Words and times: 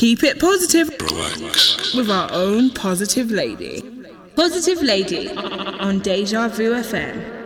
Keep 0.00 0.24
it 0.24 0.40
positive 0.40 0.88
Relax. 0.98 1.94
with 1.94 2.08
our 2.08 2.32
own 2.32 2.70
positive 2.70 3.30
lady. 3.30 3.82
Positive 4.34 4.80
lady 4.82 5.28
on 5.28 5.98
Deja 5.98 6.48
Vu 6.48 6.72
FM. 6.72 7.39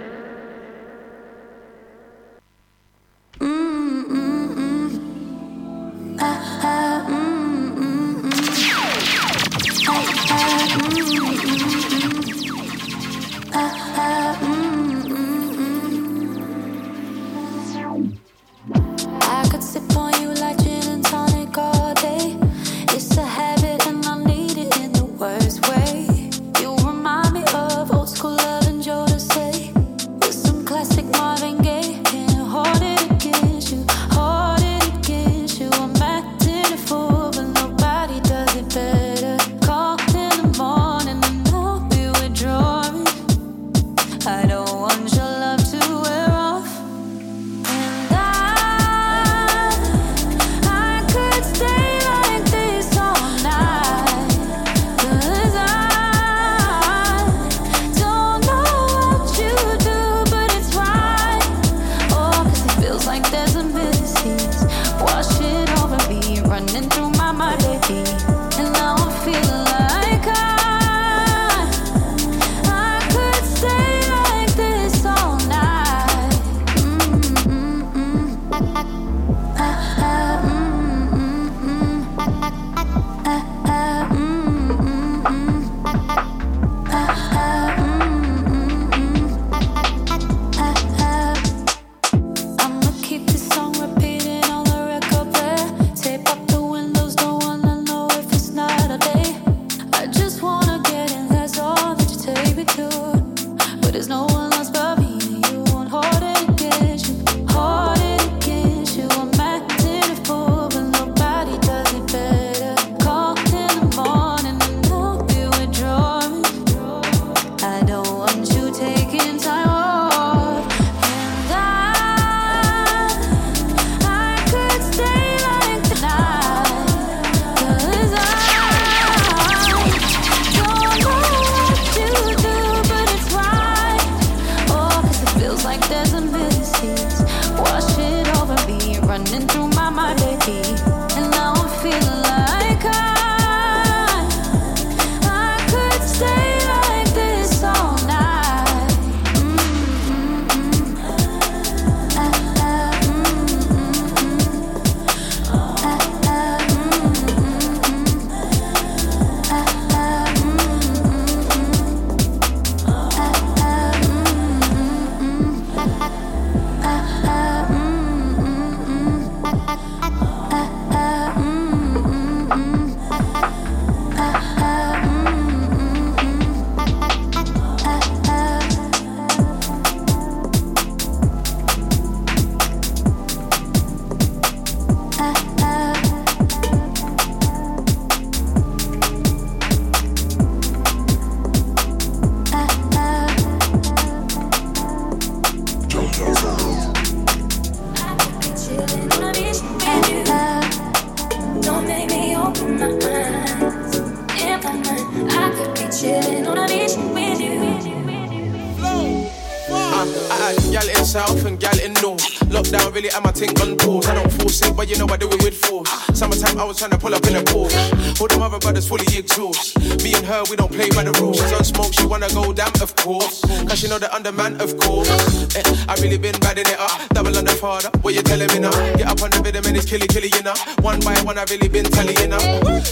I 210.30 210.52
had 210.52 210.72
gal 210.72 210.88
in 210.88 211.04
south 211.04 211.44
and 211.44 211.58
gal 211.58 211.78
in 211.80 211.94
north. 211.94 212.22
Lockdown 212.52 212.94
really 212.94 213.08
had 213.08 213.22
my 213.24 213.32
thing 213.32 213.50
on 213.60 213.76
pause. 213.76 214.06
I 214.06 214.14
don't 214.14 214.32
force 214.32 214.60
it, 214.62 214.76
but 214.76 214.88
you 214.88 214.98
know 214.98 215.06
I 215.08 215.16
do 215.16 215.28
it 215.28 215.42
with 215.42 215.56
force. 215.56 215.90
Summertime 216.18 216.58
I 216.58 216.64
was 216.64 216.78
trying 216.78 216.90
to 216.92 216.98
pull 216.98 217.14
up 217.14 217.26
in 217.26 217.36
a 217.36 217.42
Porsche. 217.42 218.20
All 218.20 218.28
the 218.28 218.38
other 218.40 218.58
brothers 218.58 218.88
fully 218.88 219.06
exhaust. 219.16 219.78
Me 220.02 220.14
and 220.14 220.24
her, 220.26 220.44
we 220.50 220.56
don't 220.56 220.70
play 220.70 220.88
by 220.90 221.04
the 221.04 221.12
rules. 221.20 221.38
She's 221.38 221.52
on 221.52 221.64
smoke, 221.64 221.92
she 221.92 222.06
wanna 222.06 222.28
go 222.30 222.52
down, 222.52 222.72
of 222.80 222.94
course. 222.96 223.40
Cause 223.66 223.78
she 223.78 223.88
know 223.88 223.98
the 223.98 224.12
underman, 224.14 224.60
of 224.60 224.76
course. 224.78 225.08
Eh, 225.56 225.62
I 225.88 225.94
really 226.02 226.18
been 226.18 226.38
badding 226.40 226.66
it 226.66 226.78
up. 226.78 227.08
Double 227.10 227.36
on 227.36 227.44
the 227.44 227.56
father, 227.56 227.90
what 228.02 228.14
you 228.14 228.22
telling 228.22 228.48
me 228.52 228.58
now? 228.60 228.74
Get 228.96 229.08
up 229.08 229.22
on 229.22 229.30
the 229.30 229.40
rhythm 229.44 229.64
and 229.66 229.76
it's 229.76 229.86
killy 229.86 230.06
killy, 230.06 230.30
you 230.34 230.42
know. 230.42 230.54
One 230.80 231.00
by 231.00 231.16
one, 231.22 231.38
I 231.38 231.44
really 231.50 231.68
been 231.68 231.86
telling 231.86 232.16
you 232.16 232.28
now. 232.28 232.42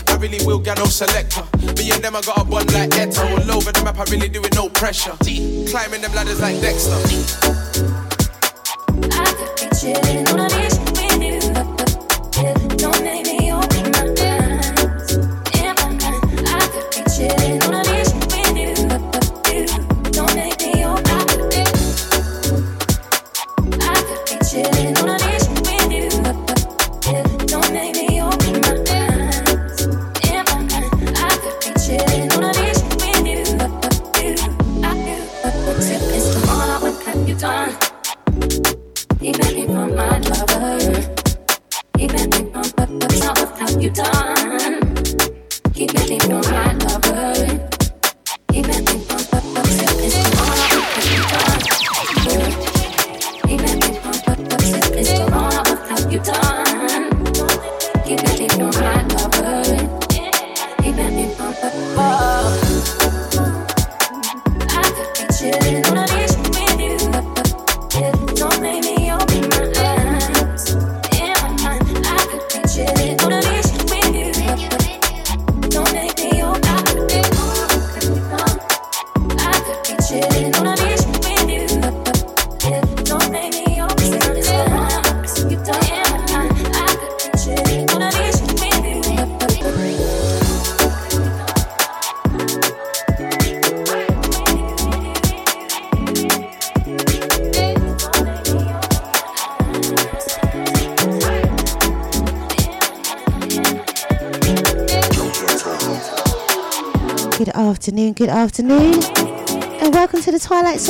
I 0.08 0.16
really 0.16 0.44
will 0.46 0.58
get 0.58 0.78
no 0.78 0.86
selector. 0.86 1.44
Me 1.76 1.90
and 1.92 2.02
them, 2.02 2.16
I 2.16 2.22
got 2.22 2.40
a 2.40 2.44
bond 2.44 2.72
like 2.72 2.94
Etta. 2.96 3.22
All 3.22 3.58
over 3.58 3.72
the 3.72 3.82
map, 3.84 3.98
I 3.98 4.04
really 4.10 4.28
do 4.28 4.42
it 4.42 4.54
no 4.54 4.68
pressure. 4.68 5.16
Climbing 5.20 6.00
them 6.00 6.12
ladders 6.14 6.40
like 6.40 6.60
Dexter. 6.60 7.01
I 9.10 9.24
could 9.34 9.56
be 9.56 9.66
chilling 9.76 10.28
on 10.28 10.40
a 10.40 10.48
beach 10.48 10.91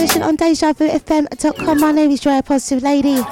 Session 0.02 0.22
on 0.22 0.36
DejaVuFM.com. 0.36 1.80
My 1.80 1.92
name 1.92 2.10
is 2.10 2.18
Joya 2.18 2.42
Positive 2.42 2.82
Lady, 2.82 3.22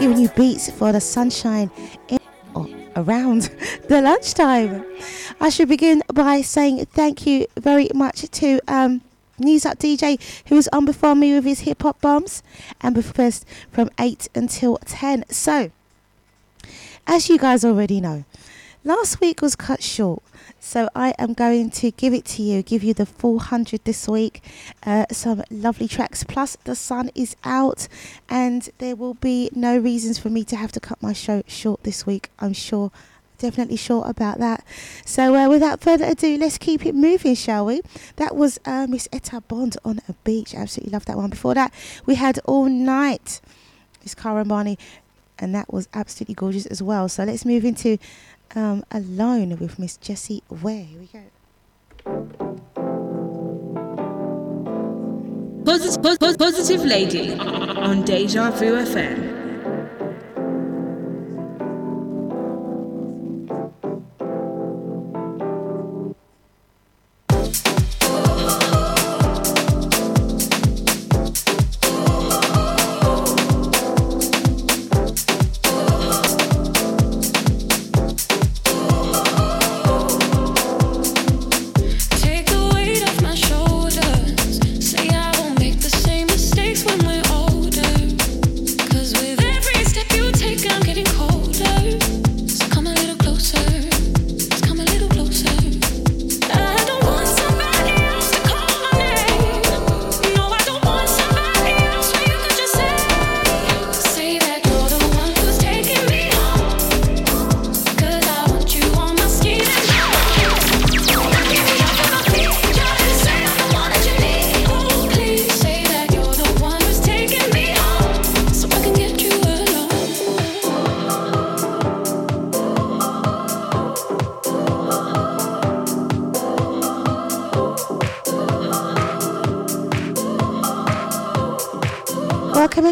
giving 0.00 0.18
you 0.18 0.28
beats 0.30 0.68
for 0.68 0.90
the 0.90 1.00
sunshine 1.00 1.70
in 2.08 2.18
or 2.56 2.66
around 2.96 3.42
the 3.88 4.02
lunchtime. 4.02 4.84
I 5.40 5.48
should 5.48 5.68
begin 5.68 6.02
by 6.12 6.40
saying 6.40 6.86
thank 6.86 7.24
you 7.24 7.46
very 7.56 7.88
much 7.94 8.28
to 8.28 8.58
um, 8.66 9.00
News 9.38 9.64
Up 9.64 9.78
DJ, 9.78 10.20
who 10.48 10.56
was 10.56 10.66
on 10.72 10.84
before 10.84 11.14
me 11.14 11.34
with 11.34 11.44
his 11.44 11.60
hip 11.60 11.82
hop 11.82 12.00
bombs, 12.00 12.42
and 12.80 13.04
first 13.04 13.46
from 13.70 13.88
8 13.96 14.26
until 14.34 14.78
10. 14.78 15.24
So, 15.30 15.70
as 17.06 17.28
you 17.28 17.38
guys 17.38 17.64
already 17.64 18.00
know, 18.00 18.24
last 18.82 19.20
week 19.20 19.40
was 19.40 19.54
cut 19.54 19.84
short. 19.84 20.24
So 20.68 20.90
I 20.94 21.14
am 21.18 21.32
going 21.32 21.70
to 21.70 21.90
give 21.92 22.12
it 22.12 22.26
to 22.26 22.42
you, 22.42 22.62
give 22.62 22.84
you 22.84 22.92
the 22.92 23.06
400 23.06 23.86
this 23.86 24.06
week. 24.06 24.44
Uh, 24.84 25.06
some 25.10 25.42
lovely 25.50 25.88
tracks. 25.88 26.24
Plus, 26.24 26.58
the 26.64 26.76
sun 26.76 27.10
is 27.14 27.34
out, 27.42 27.88
and 28.28 28.68
there 28.76 28.94
will 28.94 29.14
be 29.14 29.48
no 29.54 29.78
reasons 29.78 30.18
for 30.18 30.28
me 30.28 30.44
to 30.44 30.56
have 30.56 30.70
to 30.72 30.78
cut 30.78 31.02
my 31.02 31.14
show 31.14 31.42
short 31.46 31.84
this 31.84 32.04
week. 32.04 32.28
I'm 32.38 32.52
sure, 32.52 32.92
definitely 33.38 33.76
sure 33.78 34.06
about 34.06 34.40
that. 34.40 34.62
So, 35.06 35.34
uh, 35.34 35.48
without 35.48 35.80
further 35.80 36.04
ado, 36.04 36.36
let's 36.36 36.58
keep 36.58 36.84
it 36.84 36.94
moving, 36.94 37.34
shall 37.34 37.64
we? 37.64 37.80
That 38.16 38.36
was 38.36 38.60
uh, 38.66 38.86
Miss 38.90 39.08
Etta 39.10 39.40
Bond 39.40 39.78
on 39.86 40.00
a 40.06 40.12
beach. 40.22 40.54
Absolutely 40.54 40.92
love 40.92 41.06
that 41.06 41.16
one. 41.16 41.30
Before 41.30 41.54
that, 41.54 41.72
we 42.04 42.16
had 42.16 42.40
All 42.44 42.66
Night, 42.66 43.40
Miss 44.02 44.14
Cara 44.14 44.44
Barney, 44.44 44.78
and 45.38 45.54
that 45.54 45.72
was 45.72 45.88
absolutely 45.94 46.34
gorgeous 46.34 46.66
as 46.66 46.82
well. 46.82 47.08
So, 47.08 47.24
let's 47.24 47.46
move 47.46 47.64
into 47.64 47.96
um, 48.56 48.84
Alone 48.90 49.56
with 49.58 49.78
Miss 49.78 49.96
Jessie 49.96 50.42
Ware. 50.48 50.84
Here 50.84 51.00
we 51.00 51.06
go. 51.06 51.22
Positive, 55.64 56.38
positive 56.38 56.84
Lady 56.84 57.34
on 57.34 58.02
Deja 58.04 58.50
Vu 58.52 58.74
FM. 58.74 59.37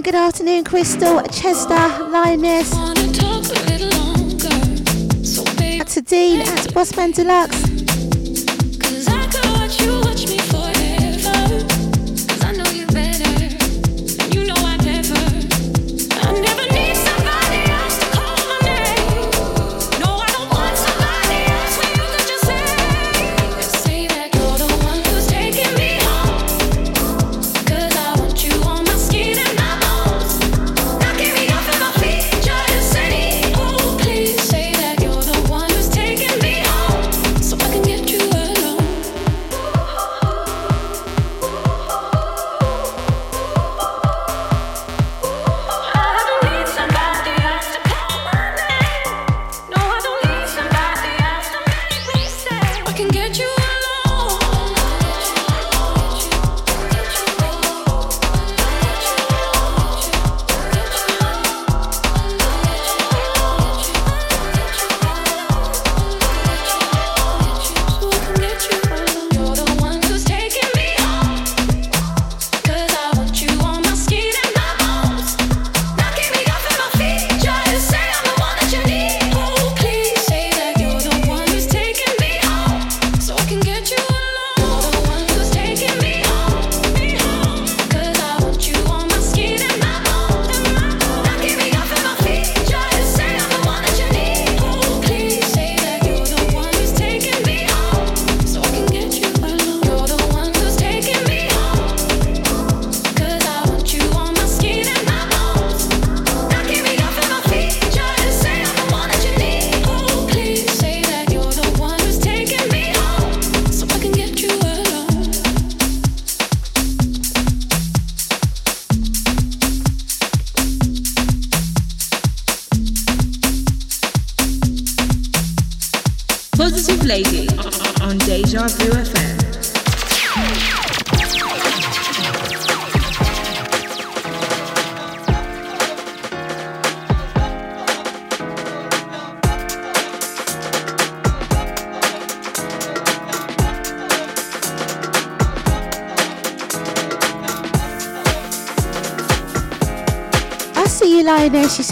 Good 0.06 0.14
afternoon, 0.14 0.62
Crystal, 0.62 1.20
Chester, 1.32 1.74
Lioness. 2.10 2.70
To 5.94 6.02
Dean 6.02 6.42
at 6.42 6.72
Bossman 6.72 7.12
Deluxe. 7.12 7.65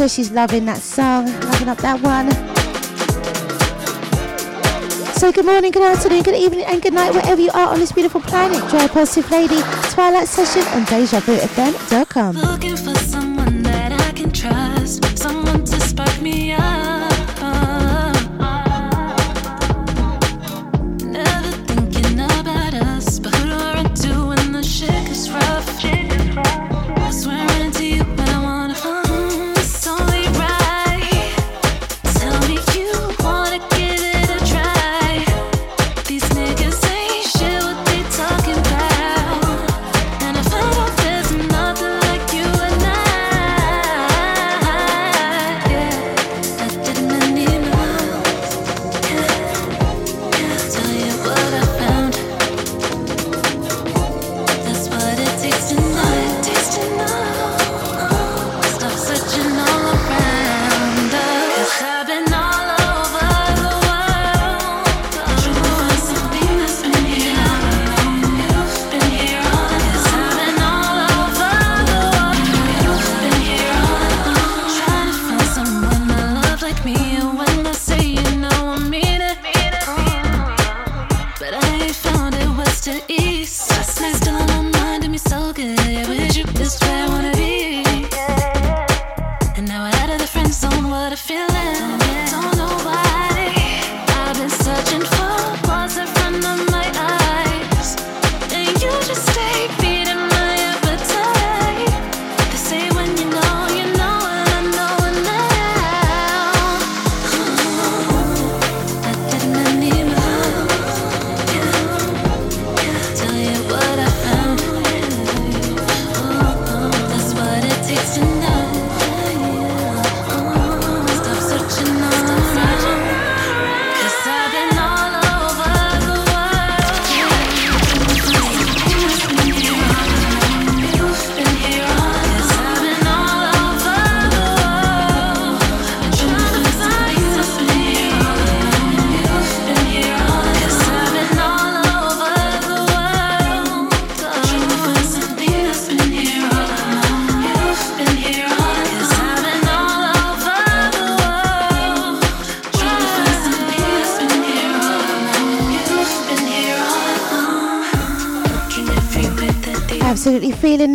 says 0.04 0.14
she's 0.14 0.30
loving 0.30 0.66
that 0.66 0.82
song, 0.82 1.25
loving 1.26 1.68
up 1.68 1.78
that 1.78 1.99
one. 2.02 2.30
So 5.14 5.32
good 5.32 5.46
morning, 5.46 5.70
good 5.70 5.82
afternoon, 5.82 6.23
good 6.23 6.34
evening, 6.34 6.66
and 6.66 6.82
good 6.82 6.92
night, 6.92 7.14
wherever 7.14 7.40
you 7.40 7.50
are 7.54 7.68
on 7.68 7.80
this 7.80 7.92
beautiful 7.92 8.20
planet. 8.20 8.58
Joy 8.70 8.87
Positive 8.88 9.30
Lady, 9.30 9.61
Twilight 9.90 10.28
Session 10.28 10.62
on 10.75 10.84
DejaVuFM.com. 10.84 12.37
Looking 12.37 12.76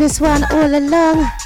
this 0.10 0.20
one 0.20 0.44
all 0.52 0.76
along. 0.76 1.39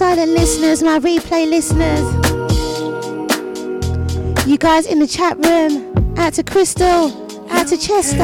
silent 0.00 0.32
listeners, 0.32 0.82
my 0.82 0.98
replay 0.98 1.46
listeners, 1.46 2.00
you 4.46 4.56
guys 4.56 4.86
in 4.86 4.98
the 4.98 5.06
chat 5.06 5.36
room, 5.44 5.92
out 6.16 6.32
to 6.32 6.42
Crystal, 6.42 7.12
out 7.50 7.66
to 7.66 7.76
Chester, 7.76 8.22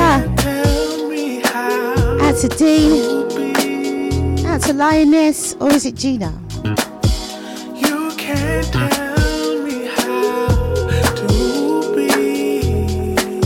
out 2.25 2.37
to 2.41 2.49
Dean, 2.57 4.47
out 4.47 4.63
to 4.63 4.73
Lioness, 4.73 5.55
or 5.61 5.71
is 5.71 5.85
it 5.85 5.97
Gina? 5.97 6.33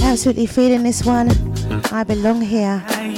Absolutely 0.04 0.46
feeling 0.46 0.84
this 0.84 1.02
one. 1.04 1.28
I 1.92 2.04
belong 2.04 2.42
here. 2.42 3.09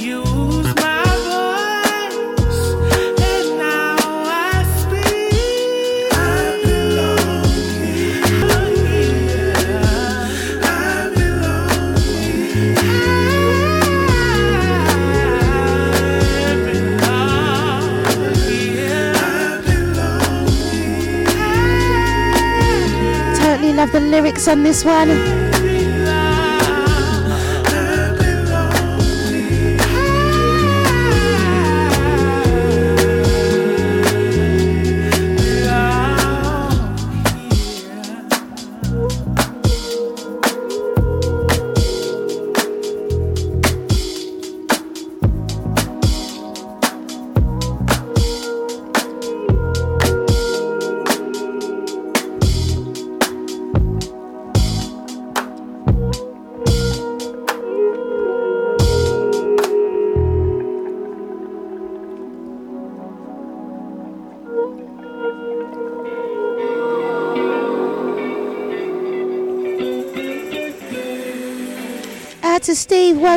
the 23.93 23.99
lyrics 23.99 24.47
on 24.47 24.63
this 24.63 24.83
one. 24.83 25.42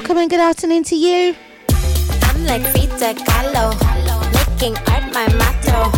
Welcome 0.07 0.23
and 0.23 0.31
good 0.31 0.39
afternoon 0.39 0.85
to 0.85 0.95
you. 0.95 1.35
I'm 1.69 2.45
like 2.45 2.63
Frida 2.71 3.15
Kahlo, 3.27 3.75
making 4.35 4.77
art 4.87 5.03
my 5.13 5.27
motto. 5.35 5.91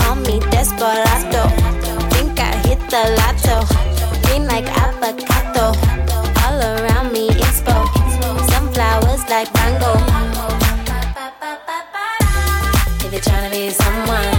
Call 0.00 0.14
me 0.14 0.38
Desperado, 0.52 1.42
think 2.14 2.38
I 2.38 2.54
hit 2.62 2.78
the 2.88 3.02
lotto. 3.18 3.66
Green 4.28 4.46
like 4.46 4.68
avocado, 4.68 5.74
all 6.44 6.60
around 6.62 7.12
me 7.12 7.30
inspo. 7.30 7.74
Sunflowers 8.48 9.28
like 9.28 9.52
mango. 9.54 9.92
If 13.04 13.12
you're 13.12 13.20
trying 13.20 13.50
to 13.50 13.56
be 13.56 13.70
someone, 13.70 14.37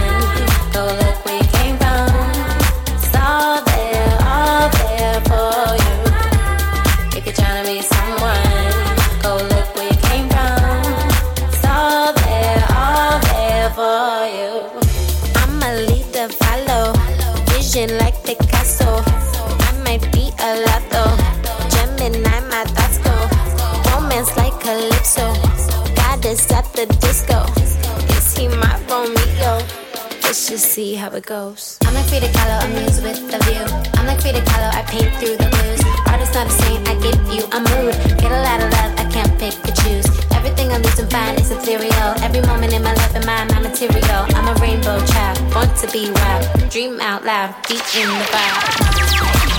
see 30.70 30.94
how 30.94 31.10
it 31.10 31.26
goes. 31.26 31.78
I'm 31.82 31.94
like 31.94 32.06
Frida 32.06 32.28
Kahlo, 32.30 32.62
I'm 32.62 32.70
used 32.86 33.02
with 33.02 33.18
the 33.26 33.38
view. 33.50 33.66
I'm 33.98 34.06
like 34.06 34.20
Frida 34.22 34.38
Kahlo, 34.46 34.70
I 34.70 34.82
paint 34.86 35.10
through 35.18 35.34
the 35.42 35.50
blues. 35.50 35.82
Art 36.06 36.22
is 36.22 36.30
not 36.32 36.46
a 36.46 36.54
saint, 36.62 36.86
I 36.86 36.94
give 37.02 37.18
you 37.26 37.42
a 37.50 37.58
mood. 37.58 37.94
Get 38.22 38.30
a 38.30 38.38
lot 38.46 38.62
of 38.62 38.70
love, 38.70 38.92
I 39.02 39.04
can't 39.10 39.34
pick 39.34 39.54
and 39.66 39.74
choose. 39.82 40.06
Everything 40.30 40.70
I 40.70 40.78
lose 40.78 40.98
and 41.02 41.10
find 41.10 41.40
is 41.40 41.50
ethereal. 41.50 42.10
Every 42.22 42.42
moment 42.46 42.72
in 42.72 42.84
my 42.84 42.94
life 42.94 43.14
and 43.18 43.26
my, 43.26 43.42
my 43.50 43.58
material. 43.66 44.22
I'm 44.38 44.46
a 44.46 44.54
rainbow 44.62 45.02
child, 45.10 45.42
born 45.50 45.66
to 45.82 45.86
be 45.90 46.06
wild. 46.06 46.70
Dream 46.70 47.00
out 47.00 47.24
loud, 47.24 47.50
deep 47.66 47.82
in 47.98 48.06
the 48.06 48.26
vibe. 48.30 48.62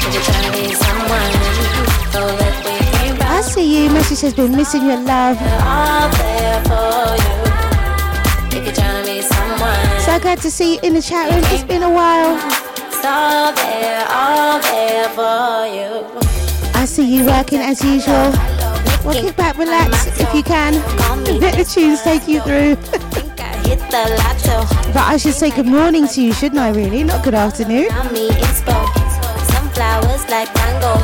If 0.08 0.16
you're 0.16 0.24
trying 0.24 0.48
to 0.48 0.52
be 0.56 0.72
someone, 0.80 1.32
go 2.16 2.24
look 2.40 2.56
where 2.64 2.80
you 2.80 2.92
came 3.04 3.16
from. 3.20 3.28
I 3.28 3.42
see 3.44 3.68
you. 3.68 3.92
Message 3.92 4.22
has 4.22 4.34
been 4.34 4.56
missing 4.56 4.88
your 4.88 5.02
love. 5.04 5.36
Glad 10.22 10.40
to 10.40 10.52
see 10.52 10.76
you 10.76 10.80
in 10.84 10.94
the 10.94 11.02
chat 11.02 11.32
room. 11.32 11.44
It's 11.46 11.64
been 11.64 11.82
a 11.82 11.90
while. 11.90 12.38
All 13.04 13.54
there, 13.54 14.06
all 14.10 14.60
there 14.62 15.10
for 15.10 15.66
you. 15.66 16.06
I 16.76 16.86
see 16.86 17.16
you 17.16 17.26
working 17.26 17.60
as 17.60 17.84
usual. 17.84 18.32
Well, 19.04 19.20
kick 19.20 19.36
back, 19.36 19.58
relax 19.58 20.06
if 20.20 20.34
you 20.34 20.44
can. 20.44 20.76
Let 21.40 21.58
the 21.58 21.66
tunes 21.66 22.04
take 22.04 22.28
you 22.28 22.40
through. 22.42 22.78
I 23.40 23.58
hit 23.66 23.80
the 23.90 24.04
lotto. 24.22 24.94
But 24.94 25.08
I 25.08 25.18
should 25.18 25.34
say 25.34 25.50
good 25.50 25.66
morning 25.66 26.08
to 26.10 26.22
you, 26.22 26.34
shouldn't 26.34 26.62
I, 26.62 26.70
really? 26.70 27.04
Not 27.04 27.24
good 27.24 27.34
afternoon. 27.34 27.90
Found 27.90 28.12
me 28.12 28.30
inspo. 28.30 28.78
Sunflowers 29.52 30.30
like 30.30 30.54
mango. 30.54 31.02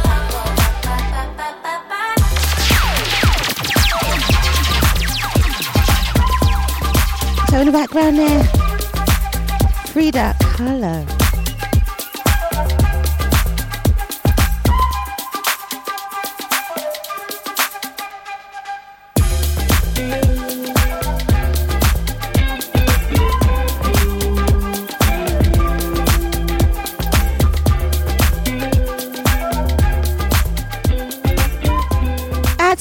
So 7.50 7.58
in 7.60 7.66
the 7.66 7.72
background 7.72 8.20
there, 8.20 8.67
Frida 9.98 10.36
Kahlo. 10.40 11.08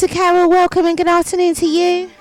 Carol, 0.09 0.49
welcome 0.51 0.87
and 0.87 0.97
good 0.97 1.09
afternoon 1.09 1.55
to 1.55 1.67
you. 1.67 2.16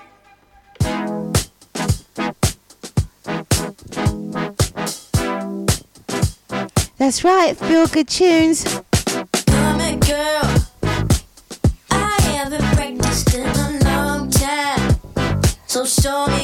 That's 6.98 7.22
right, 7.24 7.56
feel 7.56 7.86
good 7.86 8.08
tunes. 8.08 8.64
So 15.68 15.84
show 15.84 16.26
me 16.28 16.35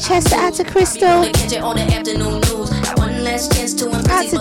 to 0.00 0.08
Chester, 0.08 0.34
out 0.34 0.54
to 0.54 0.64
Crystal. 0.64 1.06
Out 1.06 1.34
to 1.34 1.42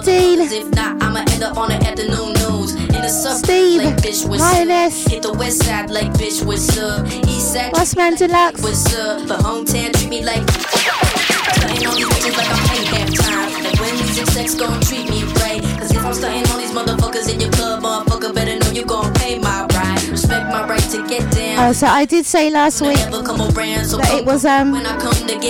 Dean. 0.03 0.41
If 0.41 0.71
not, 0.73 1.03
I'ma 1.03 1.19
end 1.29 1.43
up 1.43 1.57
on 1.57 1.69
the 1.69 1.75
afternoon 1.75 2.33
news. 2.41 2.73
In 2.73 3.01
the 3.01 3.09
suburbs, 3.09 3.39
Steve, 3.43 3.83
like 3.83 3.97
bitch, 3.97 4.27
what's 4.27 4.41
Lioness. 4.41 5.05
Hit 5.05 5.21
the 5.21 5.33
west 5.33 5.63
side 5.63 5.91
like 5.91 6.11
bitch, 6.13 6.43
what's 6.43 6.75
up? 6.77 7.05
East 7.27 7.53
side, 7.53 7.71
Boss 7.71 7.95
Man 7.95 8.15
Deluxe. 8.15 8.63
what's 8.63 8.95
up? 8.95 9.27
But 9.27 9.41
hometown 9.41 9.93
treat 9.93 10.09
me 10.09 10.23
like. 10.25 10.41
Stunting 10.49 11.87
on 11.87 11.95
these 11.97 12.07
bitches 12.09 12.37
like 12.37 12.49
I'm 12.49 12.67
paying 12.69 12.87
halftime. 12.89 13.63
Like 13.63 13.79
when 13.79 13.95
these 13.97 14.19
execs 14.19 14.55
gon' 14.55 14.81
treat 14.81 15.07
me 15.09 15.23
right. 15.37 15.61
Cause 15.77 15.91
if 15.91 16.03
I'm 16.03 16.13
stunting 16.13 16.49
on 16.51 16.57
these 16.59 16.71
motherfuckers 16.71 17.31
in 17.31 17.39
your 17.39 17.52
Uh, 21.55 21.71
so 21.71 21.87
I 21.87 22.05
did 22.05 22.25
say 22.25 22.49
last 22.49 22.81
week 22.81 22.97
that 22.97 24.09
it 24.19 24.25
was 24.25 24.45
um, 24.45 24.73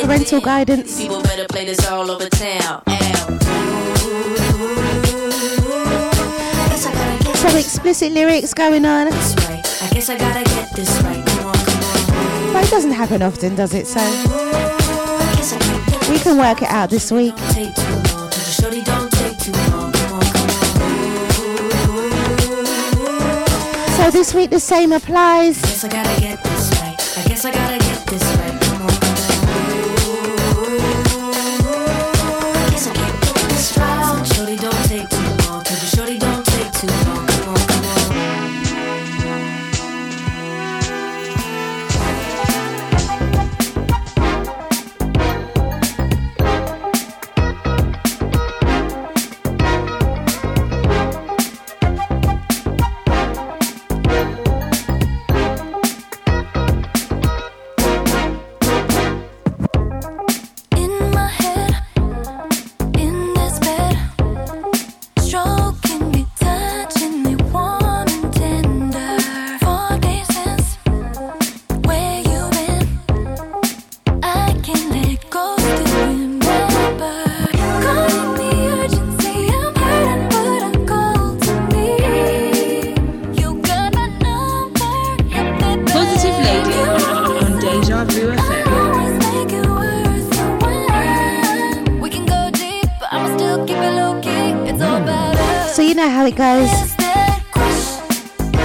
rental 0.08 0.42
guidance. 0.42 1.00
People 1.02 1.22
better 1.22 1.46
play 1.48 1.66
this 1.66 1.88
all 1.90 2.10
over 2.12 2.30
town. 2.30 2.84
Some 7.36 7.58
explicit 7.58 8.12
lyrics 8.12 8.54
going 8.54 8.86
on. 8.86 9.08
I 9.08 9.90
guess 9.92 10.10
I 10.10 10.18
gotta 10.18 10.44
get 10.44 10.76
this 10.76 11.02
right. 11.02 11.24
But 12.54 12.66
it 12.66 12.70
doesn't 12.70 12.92
happen 12.92 13.22
often, 13.22 13.56
does 13.56 13.74
it? 13.74 13.88
So 13.88 14.00
we 16.12 16.20
can 16.20 16.38
work 16.38 16.62
it 16.62 16.70
out 16.70 16.90
this 16.90 17.12
week. 17.12 17.34
So 24.04 24.12
this 24.12 24.34
week 24.34 24.50
the 24.50 24.60
same 24.60 24.92
applies. 24.92 25.62
Guess 25.62 25.86
I 25.86 25.88
gotta 25.88 26.20
get 26.20 26.44
this 26.44 26.82
right. 26.82 27.00
I 27.18 27.24
guess 27.30 27.46
I 27.46 27.52
gotta 27.54 27.80
get 27.80 28.06
this 28.06 28.22
right. 28.36 28.43
it 96.34 96.38
goes. 96.38 96.96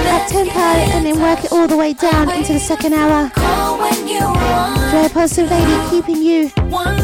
That 0.03 0.27
tempo 0.29 0.59
and 0.59 1.05
then 1.05 1.21
work 1.21 1.43
it 1.43 1.51
all 1.51 1.67
the 1.67 1.77
way 1.77 1.93
down 1.93 2.29
into 2.31 2.53
the 2.53 2.59
second 2.59 2.93
hour. 2.93 3.29
Joy 4.91 5.09
Positive 5.09 5.49
Lady 5.51 5.89
keeping 5.89 6.21
you 6.21 6.51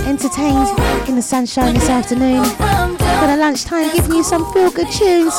entertained 0.07 0.67
in 1.07 1.15
the 1.15 1.21
sunshine 1.21 1.73
this 1.73 1.89
afternoon. 1.89 2.45
For 2.45 3.27
the 3.27 3.37
lunchtime, 3.39 3.93
giving 3.93 4.13
you 4.13 4.23
some 4.23 4.51
feel 4.53 4.71
good 4.71 4.91
tunes. 4.91 5.35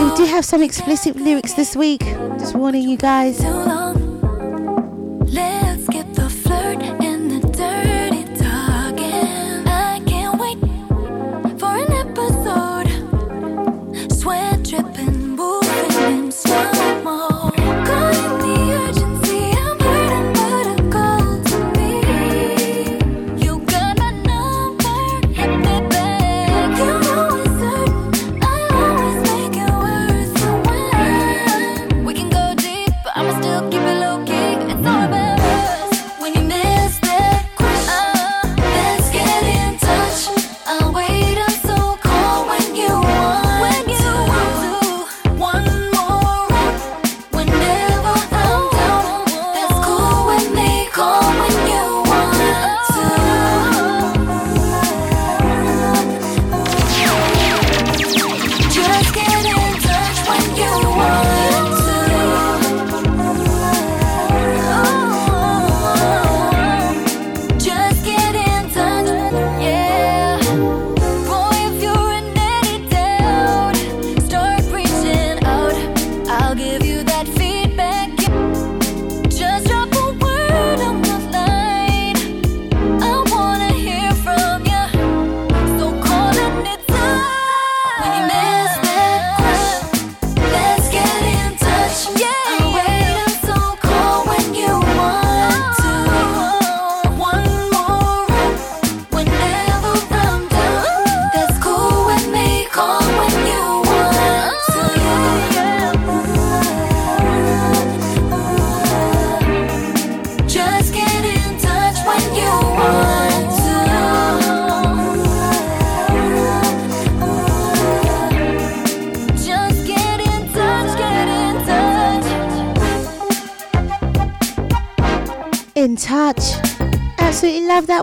We 0.00 0.16
do 0.16 0.24
have 0.26 0.44
some 0.44 0.62
explicit 0.62 1.16
lyrics 1.16 1.54
this 1.54 1.76
week, 1.76 2.00
just 2.38 2.54
warning 2.54 2.88
you 2.88 2.96
guys. 2.96 3.40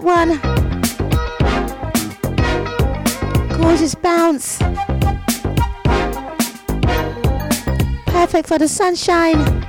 one. 0.05 0.39
Gorgeous 3.57 3.95
bounce. 3.95 4.59
Perfect 8.05 8.47
for 8.47 8.59
the 8.59 8.67
sunshine. 8.67 9.64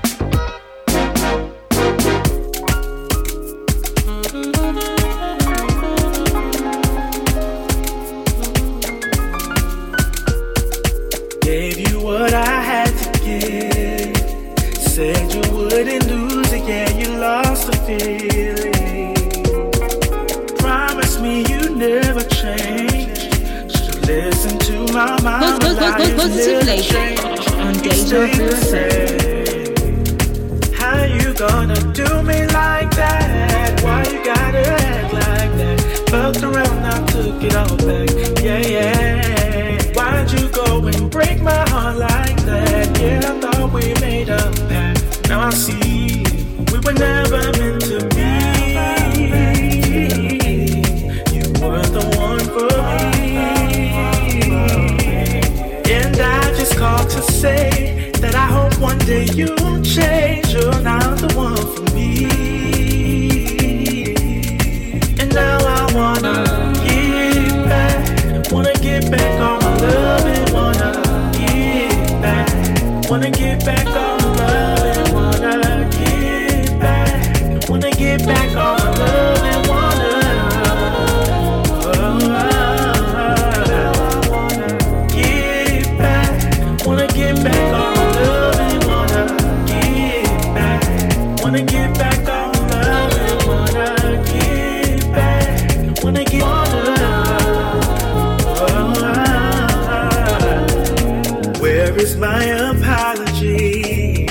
Is 101.98 102.14
my 102.18 102.44
apology. 102.44 104.26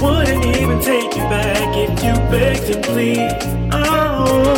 Wouldn't 0.00 0.44
even 0.44 0.80
take 0.80 1.16
you 1.16 1.24
back 1.24 1.76
if 1.76 1.90
you 2.04 2.14
begged 2.30 2.70
and 2.70 2.84
plead. 2.84 3.32
Oh, 3.72 4.48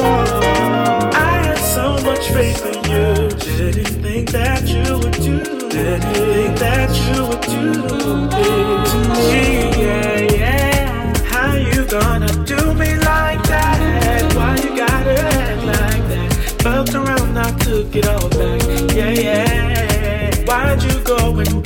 I 1.14 1.16
had 1.46 1.58
so 1.58 1.94
much 2.04 2.28
faith 2.28 2.62
in 2.66 2.84
you. 2.90 3.30
Didn't 3.38 4.02
think 4.02 4.30
that 4.32 4.68
you 4.68 4.98
would 4.98 5.12
do. 5.14 5.38
Didn't 5.70 6.02
think 6.02 6.58
that 6.58 6.90
you 7.08 7.26
would 7.26 7.40
do 7.40 7.72
it 7.82 8.84
to 8.90 8.98
me. 9.16 9.82
Yeah, 9.82 10.18
yeah. 10.36 11.14
How 11.24 11.54
you 11.54 11.86
gonna 11.86 12.32
do 12.44 12.74
me 12.74 12.96
like 12.96 13.42
that? 13.44 14.32
Why 14.34 14.56
you 14.56 14.76
gotta 14.76 15.18
act 15.20 15.64
like 15.64 16.04
that? 16.10 16.30
Felt 16.62 16.94
around, 16.94 17.38
I 17.38 17.50
took 17.58 17.96
it 17.96 18.06
all 18.06 18.28
back. 18.28 18.62
Yeah, 18.94 19.10
yeah. 19.10 19.56
Why'd 20.46 20.82
you 20.82 21.00
go 21.00 21.38
and 21.38 21.65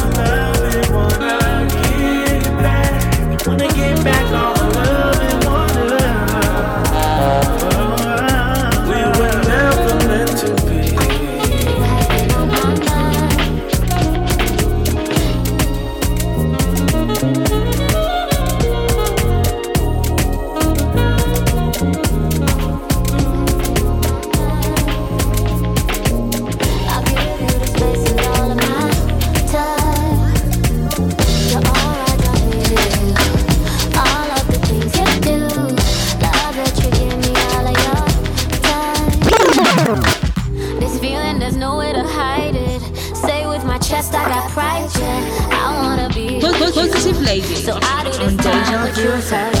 So 47.61 47.77
I 47.79 48.03
do 48.05 48.17
this 48.17 48.35
time 48.43 48.83
with 48.83 48.97
you 48.97 49.21
first. 49.21 49.60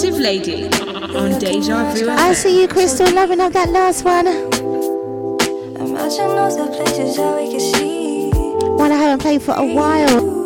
Positive 0.00 0.18
Lady 0.18 0.64
on 1.14 1.38
Deja 1.38 1.92
Vu. 1.92 2.08
I 2.08 2.32
see 2.32 2.62
you, 2.62 2.68
Crystal, 2.68 3.12
loving 3.12 3.38
up 3.38 3.52
that 3.52 3.68
last 3.68 4.02
one. 4.02 4.26
Imagine 5.76 6.38
all 6.38 6.56
the 6.56 6.72
places 6.74 7.16
that 7.16 7.50
could 7.50 7.60
see. 7.60 8.30
One 8.78 8.92
I 8.92 8.96
haven't 8.96 9.20
played 9.20 9.42
for 9.42 9.52
a 9.52 9.66
while. 9.66 10.40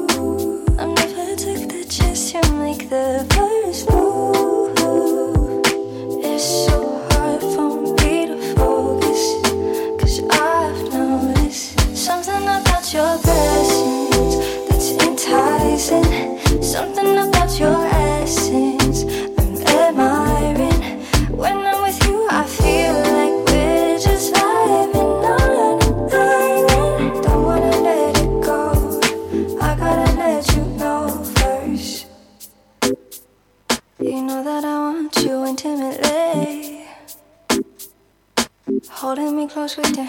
sweet 39.74 40.03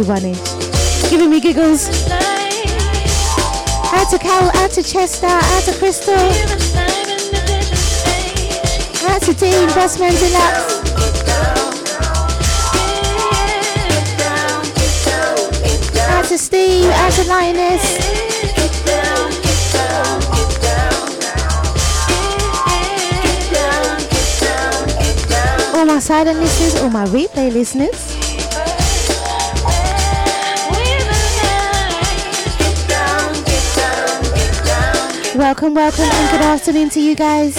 you. 0.00 0.34
Giving 1.10 1.28
me 1.28 1.40
giggles. 1.40 1.88
Out 3.92 4.08
to 4.10 4.18
Carol, 4.18 4.50
out 4.54 4.70
to 4.70 4.82
Chester, 4.82 5.26
out 5.26 5.62
to 5.64 5.72
Crystal. 5.78 6.14
Out 9.10 9.22
to 9.22 9.34
Dean, 9.34 9.68
best 9.74 10.00
man 10.00 10.12
deluxe. 10.14 10.80
Out 16.08 16.24
to 16.26 16.38
Steve, 16.38 16.90
out 16.90 17.12
to 17.12 17.24
Lioness. 17.24 18.20
all 25.74 25.86
my 25.86 25.98
silent 25.98 26.38
listeners, 26.38 26.82
all 26.82 26.90
my 26.90 27.06
replay 27.06 27.52
listeners. 27.52 28.09
Welcome, 35.36 35.74
welcome, 35.74 36.06
and 36.06 36.30
good 36.32 36.40
afternoon 36.40 36.90
to 36.90 37.00
you 37.00 37.14
guys. 37.14 37.54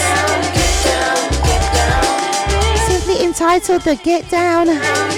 Simply 2.86 3.24
entitled 3.24 3.84
The 3.84 3.96
Get 3.96 4.30
Down. 4.30 5.11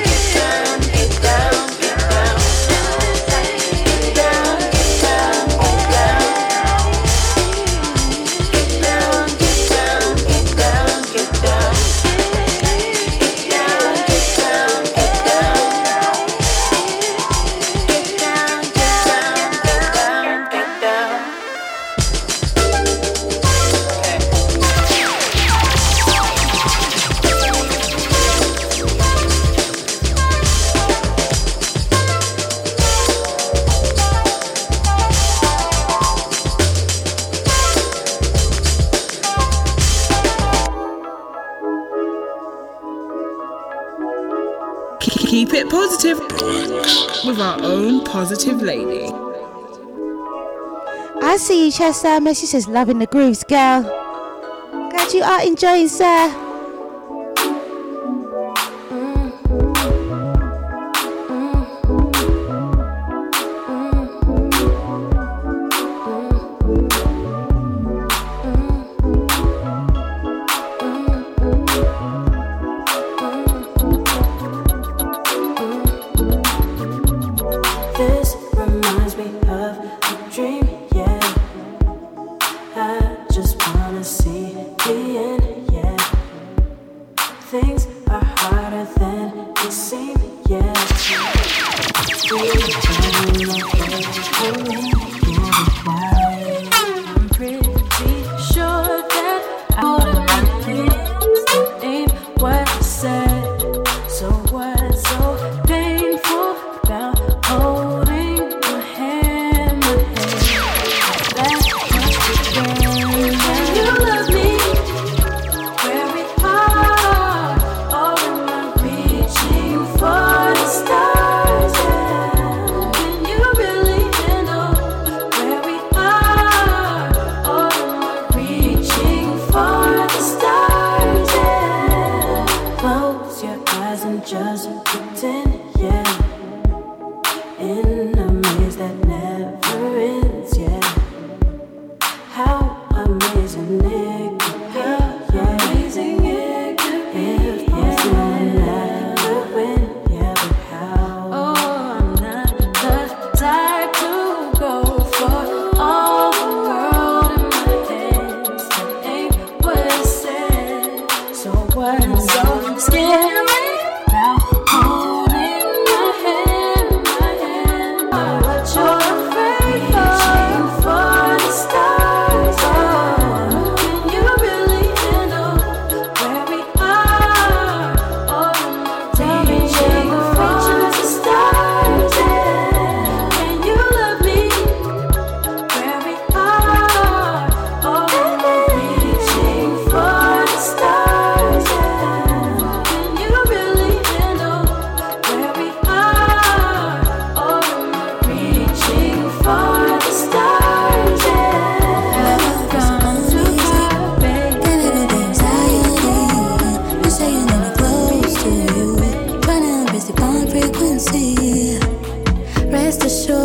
It 45.56 45.70
Positive 45.70 46.20
with 47.26 47.40
our 47.40 47.62
own 47.62 48.04
positive 48.06 48.60
lady. 48.64 49.06
I 51.22 51.38
see 51.38 51.66
you, 51.66 51.72
Chester. 51.72 52.20
Missus 52.20 52.50
says, 52.50 52.68
loving 52.68 52.98
the 52.98 53.06
grooves, 53.06 53.44
girl. 53.44 53.84
Glad 54.90 55.14
you 55.14 55.22
are 55.22 55.46
enjoying, 55.46 55.90
sir. 55.90 56.43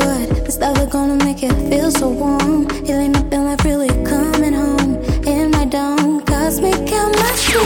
good. 0.09 0.29
This 0.47 0.59
love 0.59 0.79
is 0.79 0.87
gonna 0.87 1.23
make 1.25 1.43
it 1.43 1.55
feel 1.71 1.91
so 1.91 2.09
warm. 2.09 2.67
It 2.89 2.97
ain't 3.03 3.15
nothing 3.15 3.45
like 3.45 3.63
really 3.65 3.89
coming 4.13 4.55
home 4.63 4.95
in 5.35 5.51
my 5.51 5.65
dome. 5.65 6.21
Cosmic 6.23 6.79
chemistry. 6.87 7.61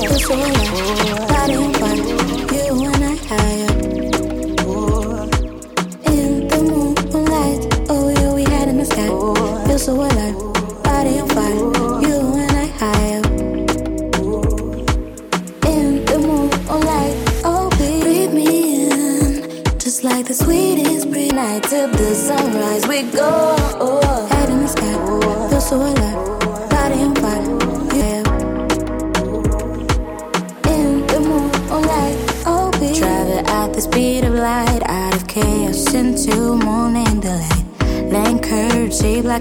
Feel 0.00 0.18
so 0.26 0.61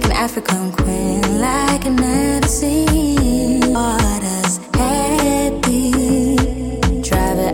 like 0.02 0.12
an 0.12 0.18
African 0.18 0.72
queen, 0.72 1.22
like 1.40 1.86
I've 1.86 1.90
never. 1.90 2.48
Waters 3.72 4.58
happy, 4.74 5.92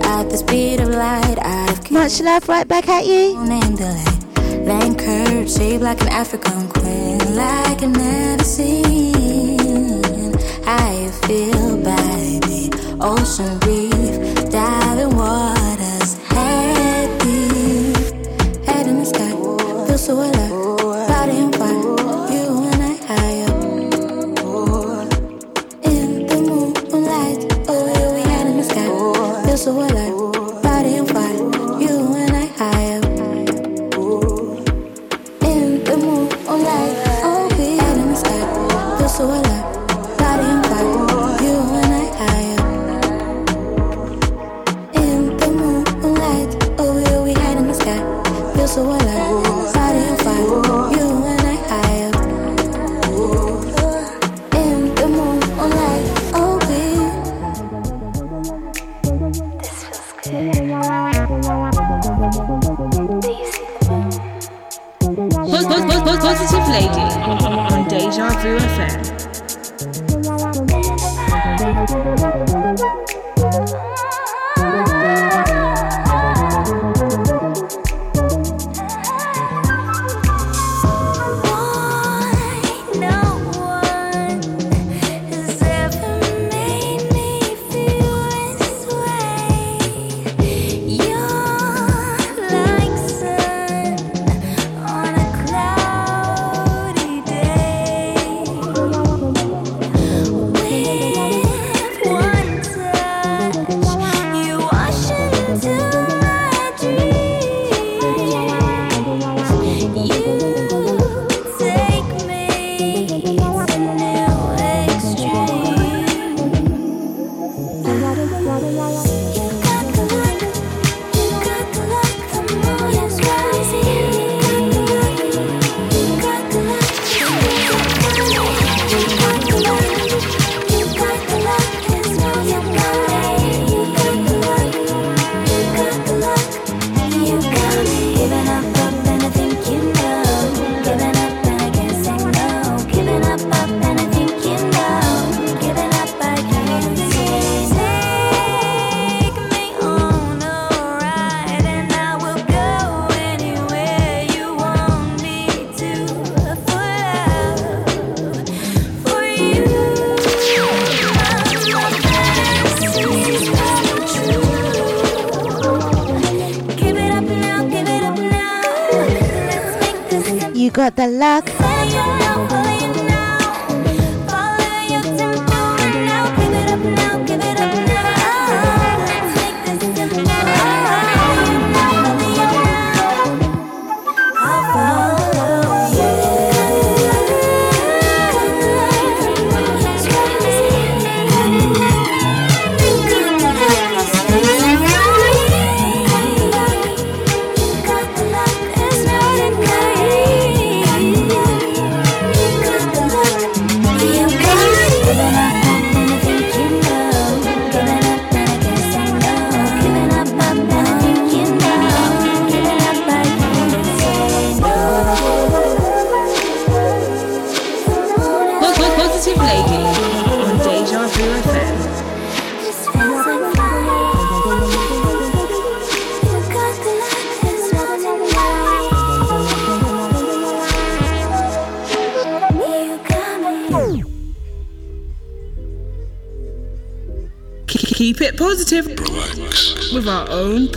at 0.06 0.30
the 0.30 0.38
speed 0.38 0.80
of 0.80 0.90
light. 0.90 1.38
I've 1.42 1.92
much 1.92 2.22
love 2.22 2.48
right 2.48 2.68
back 2.68 2.88
at 2.88 3.06
you. 3.06 3.44
Name 3.44 3.76
the 3.76 3.86
light, 3.86 4.66
like 5.82 6.02
an 6.02 6.10
African 6.10 6.70
queen, 6.70 7.18
like 7.36 7.82
feel 11.28 11.78
ocean 13.02 13.60
breeze. 13.60 13.77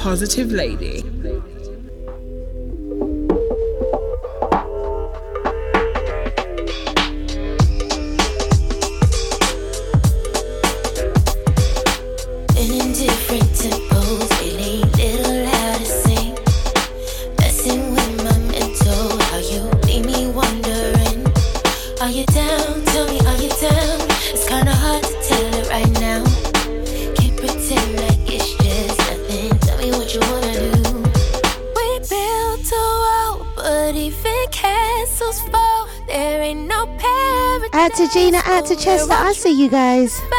positive 0.01 0.51
lady. 0.51 1.00
you 39.61 39.69
guys. 39.69 40.30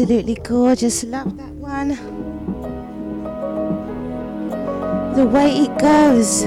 Absolutely 0.00 0.36
gorgeous. 0.36 1.02
Love 1.02 1.36
that 1.38 1.50
one. 1.54 1.88
The 5.16 5.26
way 5.26 5.62
it 5.62 5.76
goes. 5.80 6.44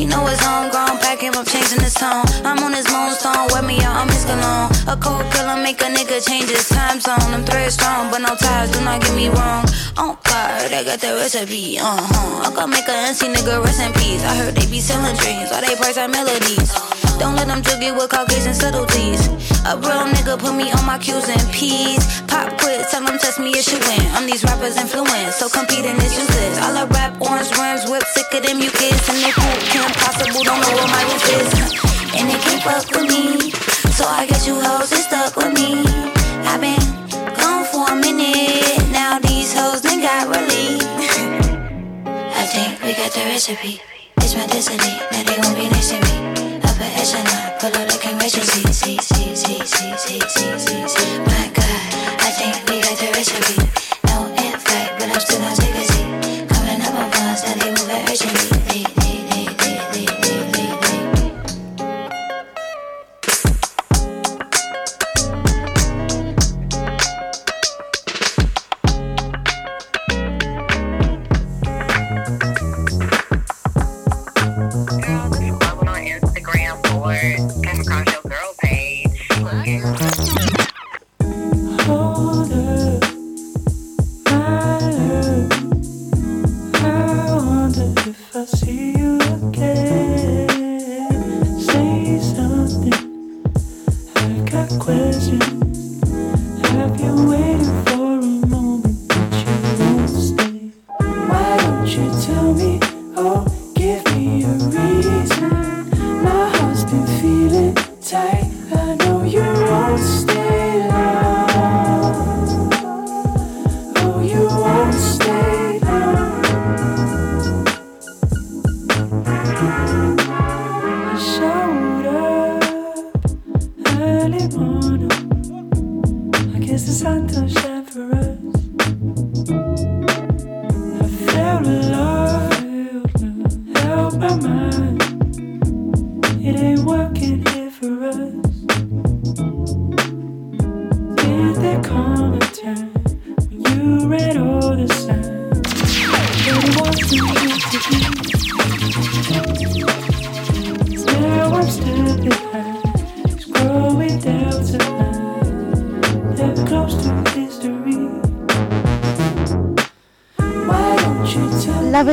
You 0.00 0.06
know 0.06 0.26
it's 0.28 0.40
homegrown, 0.40 0.96
packing 1.04 1.28
him 1.28 1.34
up, 1.34 1.46
changing 1.46 1.84
his 1.84 1.92
tone. 1.92 2.24
I'm 2.40 2.56
on 2.64 2.72
his 2.72 2.88
moonstone, 2.88 3.52
wet 3.52 3.68
me 3.68 3.84
out, 3.84 4.00
I'm 4.00 4.08
his 4.08 4.24
cologne. 4.24 4.72
A 4.88 4.96
cold 4.96 5.28
killer 5.30 5.60
make 5.60 5.78
a 5.82 5.92
nigga 5.92 6.24
change 6.26 6.48
his 6.48 6.70
time 6.70 7.00
zone. 7.00 7.20
I'm 7.20 7.44
thread 7.44 7.70
strong, 7.70 8.10
but 8.10 8.24
no 8.24 8.34
ties, 8.34 8.70
do 8.70 8.80
not 8.80 9.02
get 9.02 9.14
me 9.14 9.28
wrong. 9.28 9.68
Oh 9.98 10.16
God, 10.24 10.72
I 10.72 10.84
got 10.84 11.00
the 11.00 11.12
recipe, 11.20 11.76
uh-huh. 11.78 12.48
I 12.48 12.50
can 12.50 12.70
make 12.70 12.88
a 12.88 12.96
NC 13.12 13.28
nigga 13.28 13.62
rest 13.62 13.82
in 13.84 13.92
peace. 13.92 14.24
I 14.24 14.34
heard 14.36 14.54
they 14.54 14.64
be 14.70 14.80
selling 14.80 15.14
dreams, 15.20 15.52
all 15.52 15.60
they 15.60 15.76
price 15.76 15.98
are 15.98 16.08
melodies. 16.08 16.72
Don't 17.20 17.36
let 17.36 17.48
them 17.48 17.60
jug 17.60 17.82
you 17.82 17.92
with 17.92 18.08
Caucasian 18.08 18.54
subtleties. 18.54 19.28
A 19.68 19.76
real 19.76 20.08
nigga 20.08 20.38
put 20.40 20.54
me 20.56 20.72
on 20.72 20.86
my 20.86 20.96
Q's 20.98 21.28
and 21.28 21.52
P's. 21.52 22.22
Pop 22.22 22.48
quiz, 22.58 22.86
tell 22.90 23.04
them 23.04 23.18
test 23.18 23.38
me, 23.38 23.50
if 23.52 23.68
you 23.68 23.78
win. 23.84 24.00
I'm 24.16 24.24
these 24.24 24.42
rappers 24.42 24.76
influence, 24.76 25.36
so 25.36 25.48
competing 25.50 25.96
is 26.00 26.16
useless. 26.16 26.56
All 26.64 26.76
I 26.76 26.84
rap, 26.96 27.20
orange 27.20 27.52
rims, 27.60 27.84
whip 27.90 28.02
of 28.02 28.42
them 28.42 28.58
you 28.60 28.70
kids 28.70 29.08
And 29.08 29.18
they 29.20 29.32
cool, 29.32 29.56
can't 29.68 29.92
possible, 30.00 30.42
don't 30.44 30.60
know 30.64 30.72
what 30.80 30.88
my 30.88 31.02
roof 31.04 31.26
is. 31.36 31.50
And 32.16 32.30
they 32.30 32.40
keep 32.40 32.64
up 32.66 32.88
with 32.88 33.04
me, 33.04 33.50
so 33.92 34.08
I 34.08 34.26
guess 34.26 34.46
you 34.46 34.56
hoes 34.56 34.92
is 34.92 35.04
stuck 35.04 35.36
with 35.36 35.52
me. 35.52 35.84
i 36.48 36.56
been 36.56 36.80
gone 37.36 37.64
for 37.68 37.92
a 37.92 37.96
minute, 37.96 38.80
now 38.90 39.18
these 39.18 39.52
hoes 39.52 39.82
done 39.82 40.00
got 40.00 40.24
relief. 40.24 40.82
I 42.32 42.44
think 42.48 42.82
we 42.82 42.94
got 42.94 43.12
the 43.12 43.28
recipe. 43.28 43.82
It's 44.18 44.34
my 44.34 44.46
destiny, 44.46 44.96
now 45.12 45.22
they 45.22 45.36
gon' 45.36 45.54
be 45.54 45.68
next 45.68 45.90
to 45.90 46.00
me 46.00 46.49
esa 47.00 47.18
no, 47.22 47.58
colores 47.60 47.96
que 47.96 48.14
me 48.14 48.28
sí, 48.28 48.40
sí, 48.42 48.62
sí, 48.72 48.96
sí, 49.02 49.34
sí, 49.34 49.62
sí, 49.64 50.18
sí, 50.28 50.50
sí, 50.58 50.84
sí, 50.86 51.59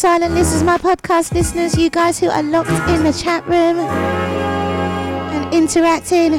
silent 0.00 0.32
listeners, 0.32 0.62
my 0.62 0.78
podcast 0.78 1.30
listeners, 1.34 1.76
you 1.76 1.90
guys 1.90 2.18
who 2.18 2.26
are 2.30 2.42
locked 2.42 2.70
in 2.88 3.04
the 3.04 3.12
chat 3.12 3.46
room 3.46 3.78
and 3.78 5.52
interacting. 5.52 6.38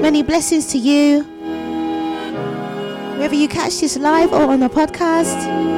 Many 0.00 0.22
blessings 0.22 0.66
to 0.68 0.78
you. 0.78 1.24
Whether 3.18 3.34
you 3.34 3.48
catch 3.48 3.80
this 3.80 3.96
live 3.96 4.32
or 4.32 4.42
on 4.42 4.60
the 4.60 4.68
podcast. 4.68 5.71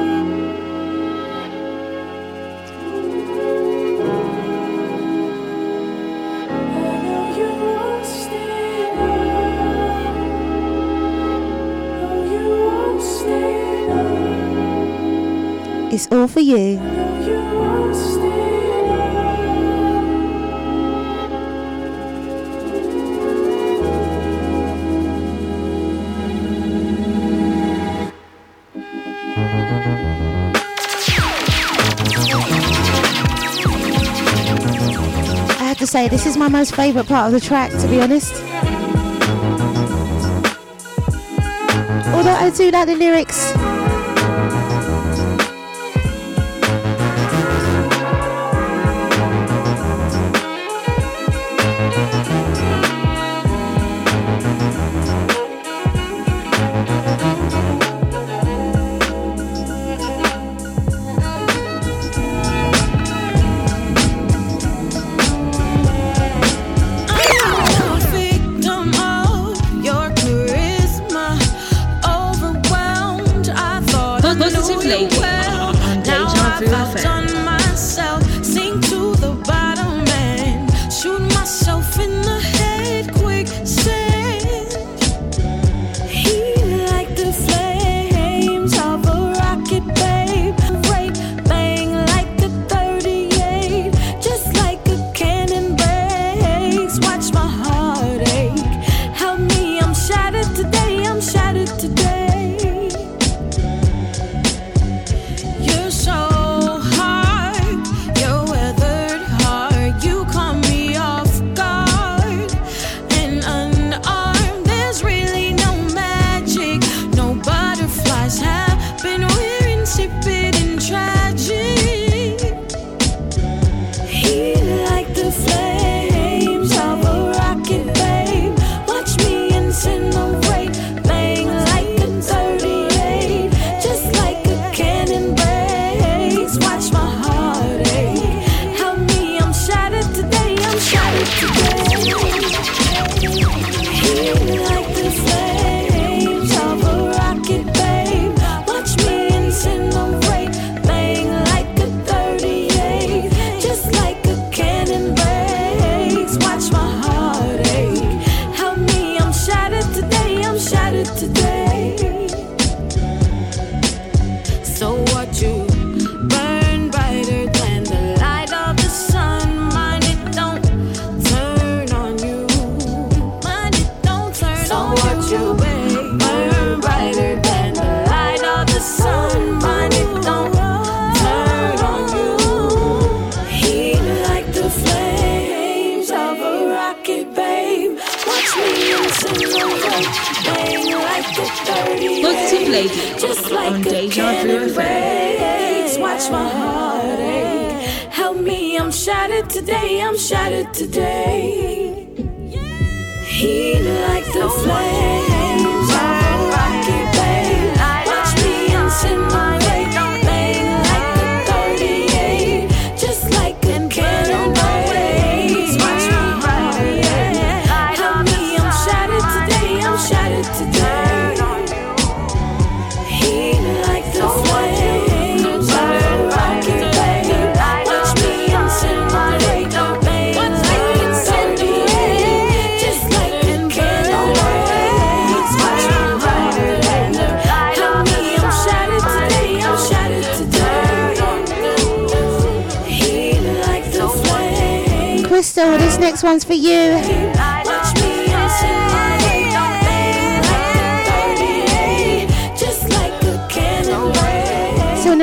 It's 15.95 16.09
all 16.11 16.27
for 16.27 16.41
you. 16.41 16.77
to 35.77 35.85
say 35.85 36.07
this 36.07 36.25
is 36.25 36.37
my 36.37 36.47
most 36.47 36.73
favourite 36.73 37.07
part 37.07 37.27
of 37.27 37.33
the 37.33 37.39
track 37.39 37.69
to 37.69 37.87
be 37.89 37.99
honest 37.99 38.33
although 42.13 42.31
i 42.31 42.49
do 42.55 42.71
like 42.71 42.87
the 42.87 42.95
lyrics 42.95 43.74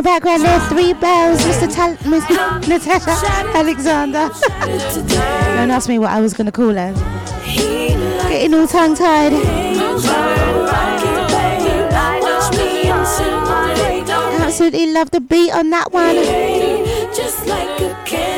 the 0.03 0.09
background, 0.09 0.42
there's 0.42 0.66
three 0.68 0.92
bells. 0.94 1.40
Mr. 1.42 1.72
Tal- 1.72 2.11
Miss 2.11 2.28
Natasha 2.68 3.11
Alexandra. 3.57 4.30
Don't 5.57 5.70
ask 5.70 5.88
me 5.88 5.98
what 5.98 6.11
I 6.11 6.20
was 6.20 6.34
going 6.34 6.46
to 6.46 6.53
call 6.53 6.74
her. 6.74 6.92
Getting 8.28 8.55
all 8.55 8.66
tongue 8.66 8.94
tied. 8.94 9.32
Absolutely 14.40 14.92
love 14.92 15.11
the 15.11 15.20
beat 15.20 15.53
on 15.53 15.70
that 15.70 15.92
one. 15.92 16.16
Just 17.14 17.46
like 17.46 17.80
a 17.80 17.94
candy. 18.05 18.32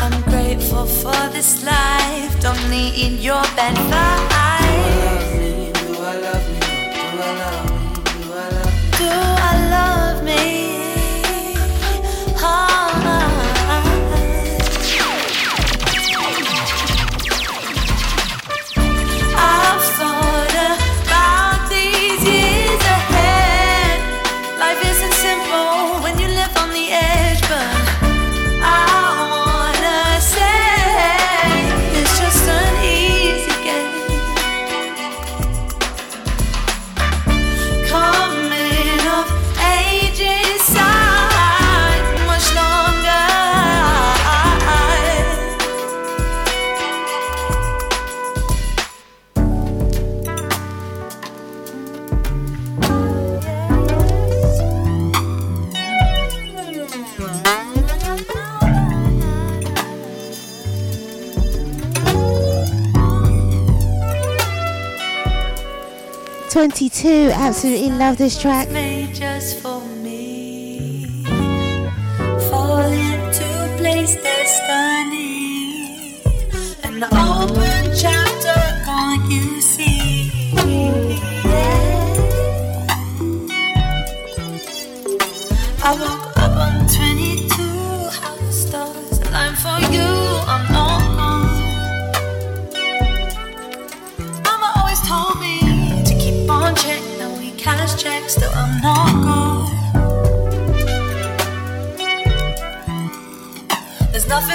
I'm 0.00 0.22
grateful 0.22 0.86
for 0.86 1.28
this 1.32 1.64
life, 1.64 2.40
don't 2.40 2.70
need 2.70 3.20
your 3.20 3.42
bed 3.56 3.76
vibes. 3.76 4.37
22. 66.58 67.30
Absolutely 67.34 67.92
love 67.92 68.18
this 68.18 68.36
track. 68.36 68.66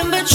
remember 0.04 0.33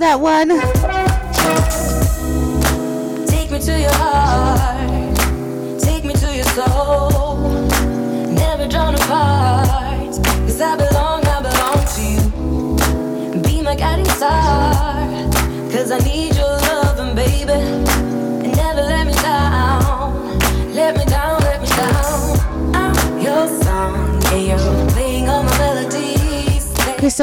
that 0.00 0.20
one. 0.20 0.61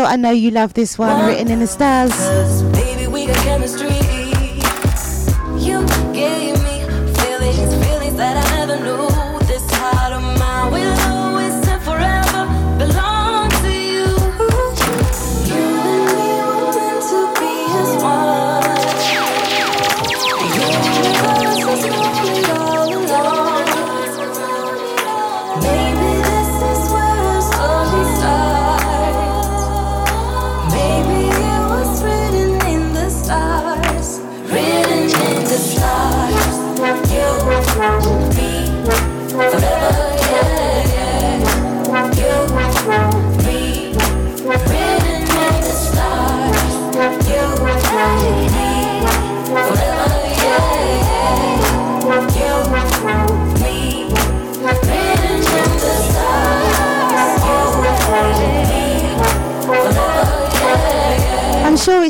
I 0.10 0.16
know 0.16 0.32
you 0.32 0.50
love 0.50 0.74
this 0.74 0.98
one, 0.98 1.28
written 1.28 1.52
in 1.52 1.60
the 1.60 1.68
stars. 1.68 2.89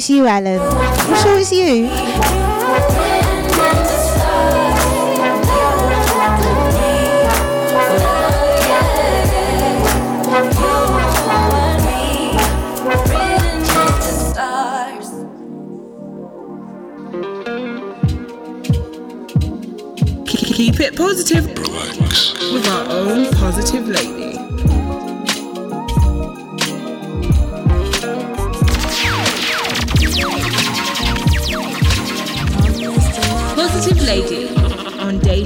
you, 0.09 0.27
Alan. 0.27 0.59
I'm 0.59 1.23
sure 1.23 1.37
it's 1.37 1.51
you. 1.51 1.87
Keep 20.25 20.79
it 20.81 20.95
positive 20.95 21.45
with 22.53 22.67
our 22.67 22.89
own 22.89 23.31
Positive 23.33 23.87
Lady. 23.87 24.18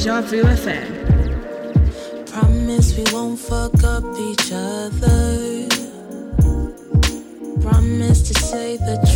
Deja 0.04 0.20
Vu 0.22 0.43
FM. 0.43 0.91
Promise 2.26 2.97
we 2.97 3.06
won't 3.14 3.39
fuck 3.39 3.82
up 3.86 4.04
each 4.20 4.51
other. 4.51 5.66
Promise 7.62 8.22
to 8.28 8.34
say 8.34 8.76
the 8.76 8.97
truth. 8.97 9.12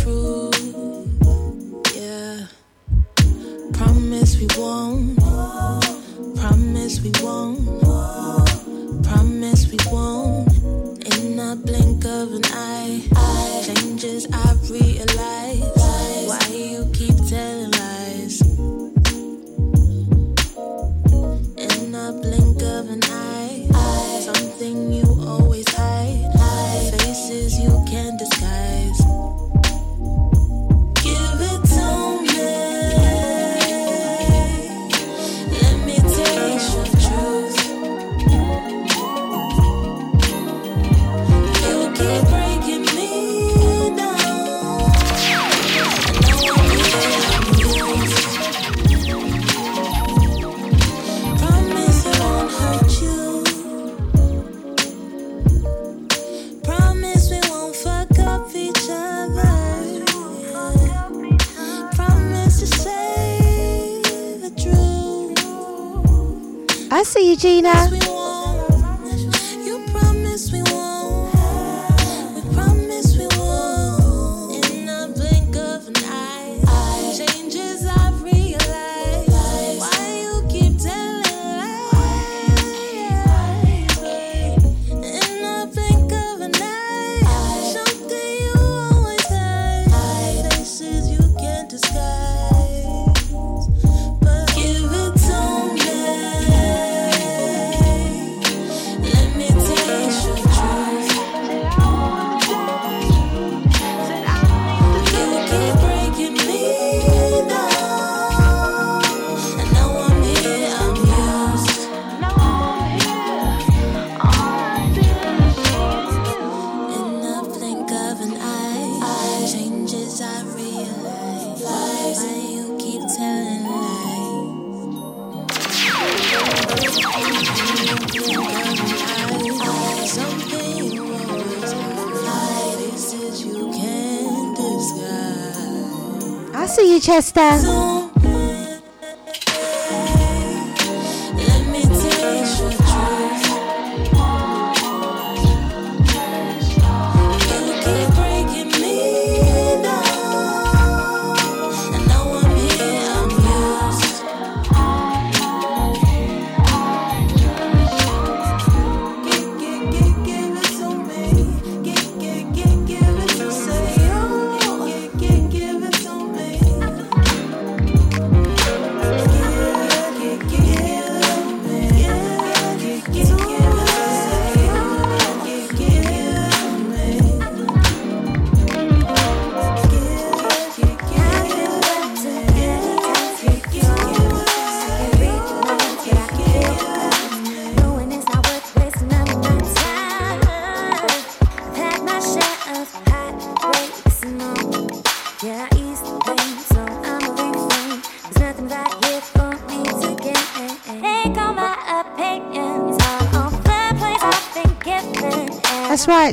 fiesta. 137.38 137.77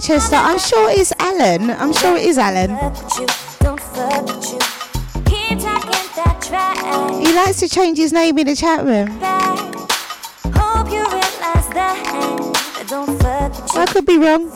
I'm 0.08 0.60
sure 0.60 0.88
it's 0.92 1.12
Alan. 1.18 1.72
I'm 1.72 1.92
sure 1.92 2.16
it 2.16 2.26
is 2.26 2.38
Alan. 2.38 2.70
He 7.26 7.34
likes 7.34 7.60
to 7.62 7.68
change 7.68 7.98
his 7.98 8.14
name 8.14 8.38
in 8.38 8.46
the 8.46 8.56
chat 8.56 8.86
room. 8.86 9.18
I 13.74 13.86
could 13.92 14.06
be 14.06 14.20
wrong. 14.20 14.52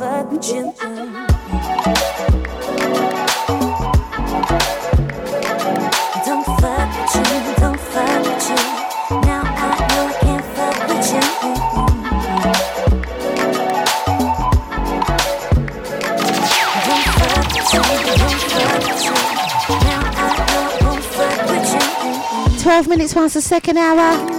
this 23.10 23.16
one's 23.16 23.34
the 23.34 23.42
second 23.42 23.76
hour. 23.76 24.39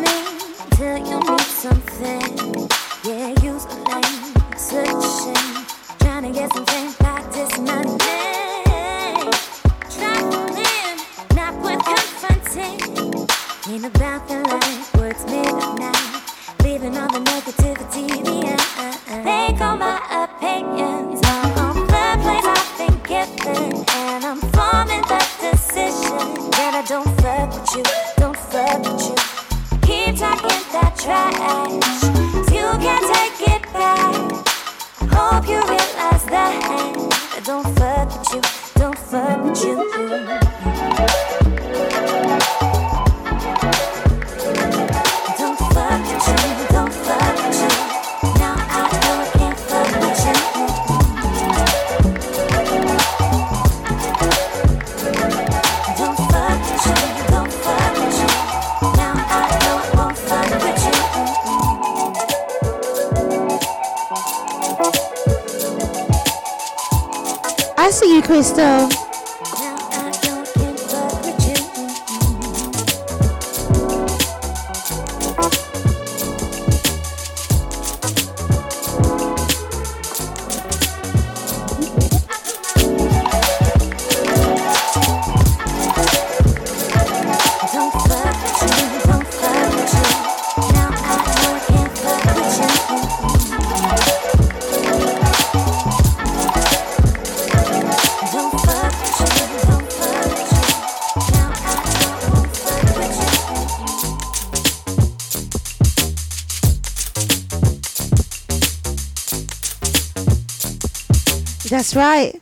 That's 111.90 111.96
right. 111.96 112.40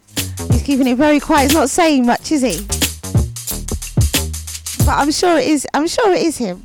He's 0.52 0.62
keeping 0.62 0.86
it 0.86 0.98
very 0.98 1.20
quiet. 1.20 1.44
He's 1.44 1.54
not 1.54 1.70
saying 1.70 2.04
much, 2.04 2.32
is 2.32 2.42
he? 2.42 2.60
But 4.84 4.98
I'm 4.98 5.10
sure 5.10 5.38
it 5.38 5.46
is. 5.46 5.66
I'm 5.72 5.86
sure 5.86 6.12
it 6.12 6.20
is 6.20 6.36
him. 6.36 6.62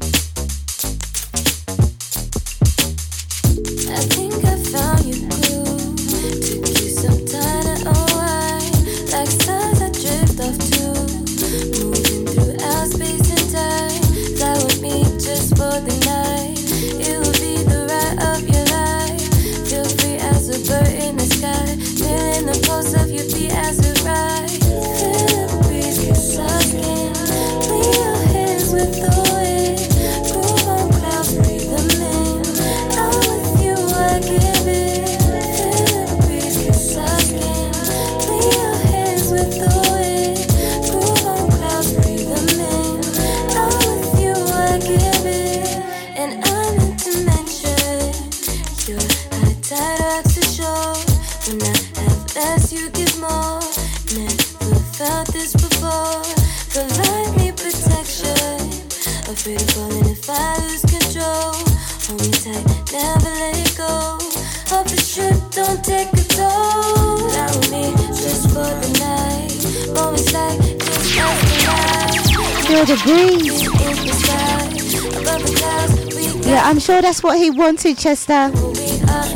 That's 77.13 77.21
what 77.21 77.37
he 77.37 77.51
wanted, 77.51 77.95
Chester. 77.95 78.49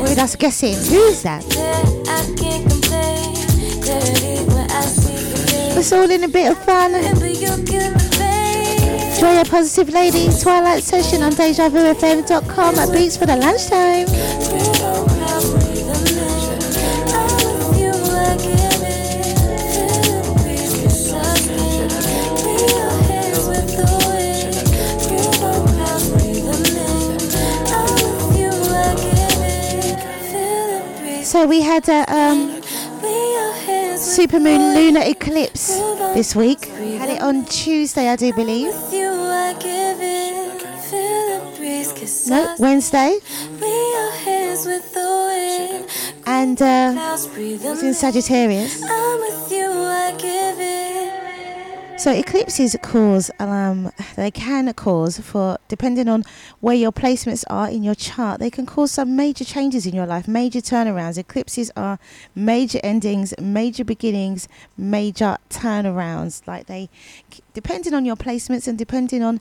We're 0.00 0.16
guessing. 0.36 0.74
Who's 0.74 1.22
that? 1.22 1.44
It's 5.78 5.92
all 5.92 6.10
in 6.10 6.24
a 6.24 6.28
bit 6.28 6.50
of 6.50 6.58
fun. 6.64 6.90
Joy 9.20 9.40
a 9.40 9.44
positive 9.44 9.94
lady. 9.94 10.26
Twilight 10.42 10.82
session 10.82 11.22
on 11.22 11.30
DejaVuFM.com 11.30 12.74
at 12.74 12.92
Beats 12.92 13.16
for 13.16 13.26
the 13.26 13.36
lunchtime. 13.36 14.08
Had 31.86 32.08
a 32.08 32.12
um, 32.12 32.60
supermoon 33.94 34.74
lunar 34.74 35.02
eclipse 35.02 35.76
this 36.14 36.34
week. 36.34 36.64
Had 36.64 37.08
it 37.08 37.22
on 37.22 37.44
Tuesday, 37.44 38.08
I 38.08 38.16
do 38.16 38.32
believe. 38.32 38.72
No, 42.28 42.54
Wednesday. 42.58 43.18
And 46.26 46.60
uh, 46.60 47.16
it 47.36 47.62
was 47.62 47.82
in 47.84 47.94
Sagittarius. 47.94 48.80
So 51.96 52.12
eclipses 52.12 52.76
cause 52.82 53.30
um, 53.38 53.92
they 54.18 54.30
can 54.30 54.72
cause 54.74 55.18
for 55.18 55.58
depending 55.68 56.08
on 56.08 56.24
where 56.60 56.74
your 56.74 56.92
placements 56.92 57.44
are 57.48 57.68
in 57.68 57.82
your 57.82 57.94
chart, 57.94 58.40
they 58.40 58.50
can 58.50 58.66
cause 58.66 58.90
some 58.90 59.14
major 59.14 59.44
changes 59.44 59.86
in 59.86 59.94
your 59.94 60.06
life, 60.06 60.26
major 60.26 60.60
turnarounds. 60.60 61.18
Eclipses 61.18 61.70
are 61.76 61.98
major 62.34 62.80
endings, 62.82 63.32
major 63.40 63.84
beginnings, 63.84 64.48
major 64.76 65.38
turnarounds. 65.50 66.46
Like 66.46 66.66
they, 66.66 66.90
depending 67.54 67.94
on 67.94 68.04
your 68.04 68.16
placements 68.16 68.66
and 68.66 68.76
depending 68.76 69.22
on 69.22 69.40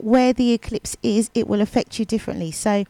where 0.00 0.32
the 0.32 0.52
eclipse 0.52 0.96
is, 1.02 1.30
it 1.34 1.46
will 1.46 1.60
affect 1.60 1.98
you 1.98 2.04
differently. 2.04 2.50
So 2.50 2.84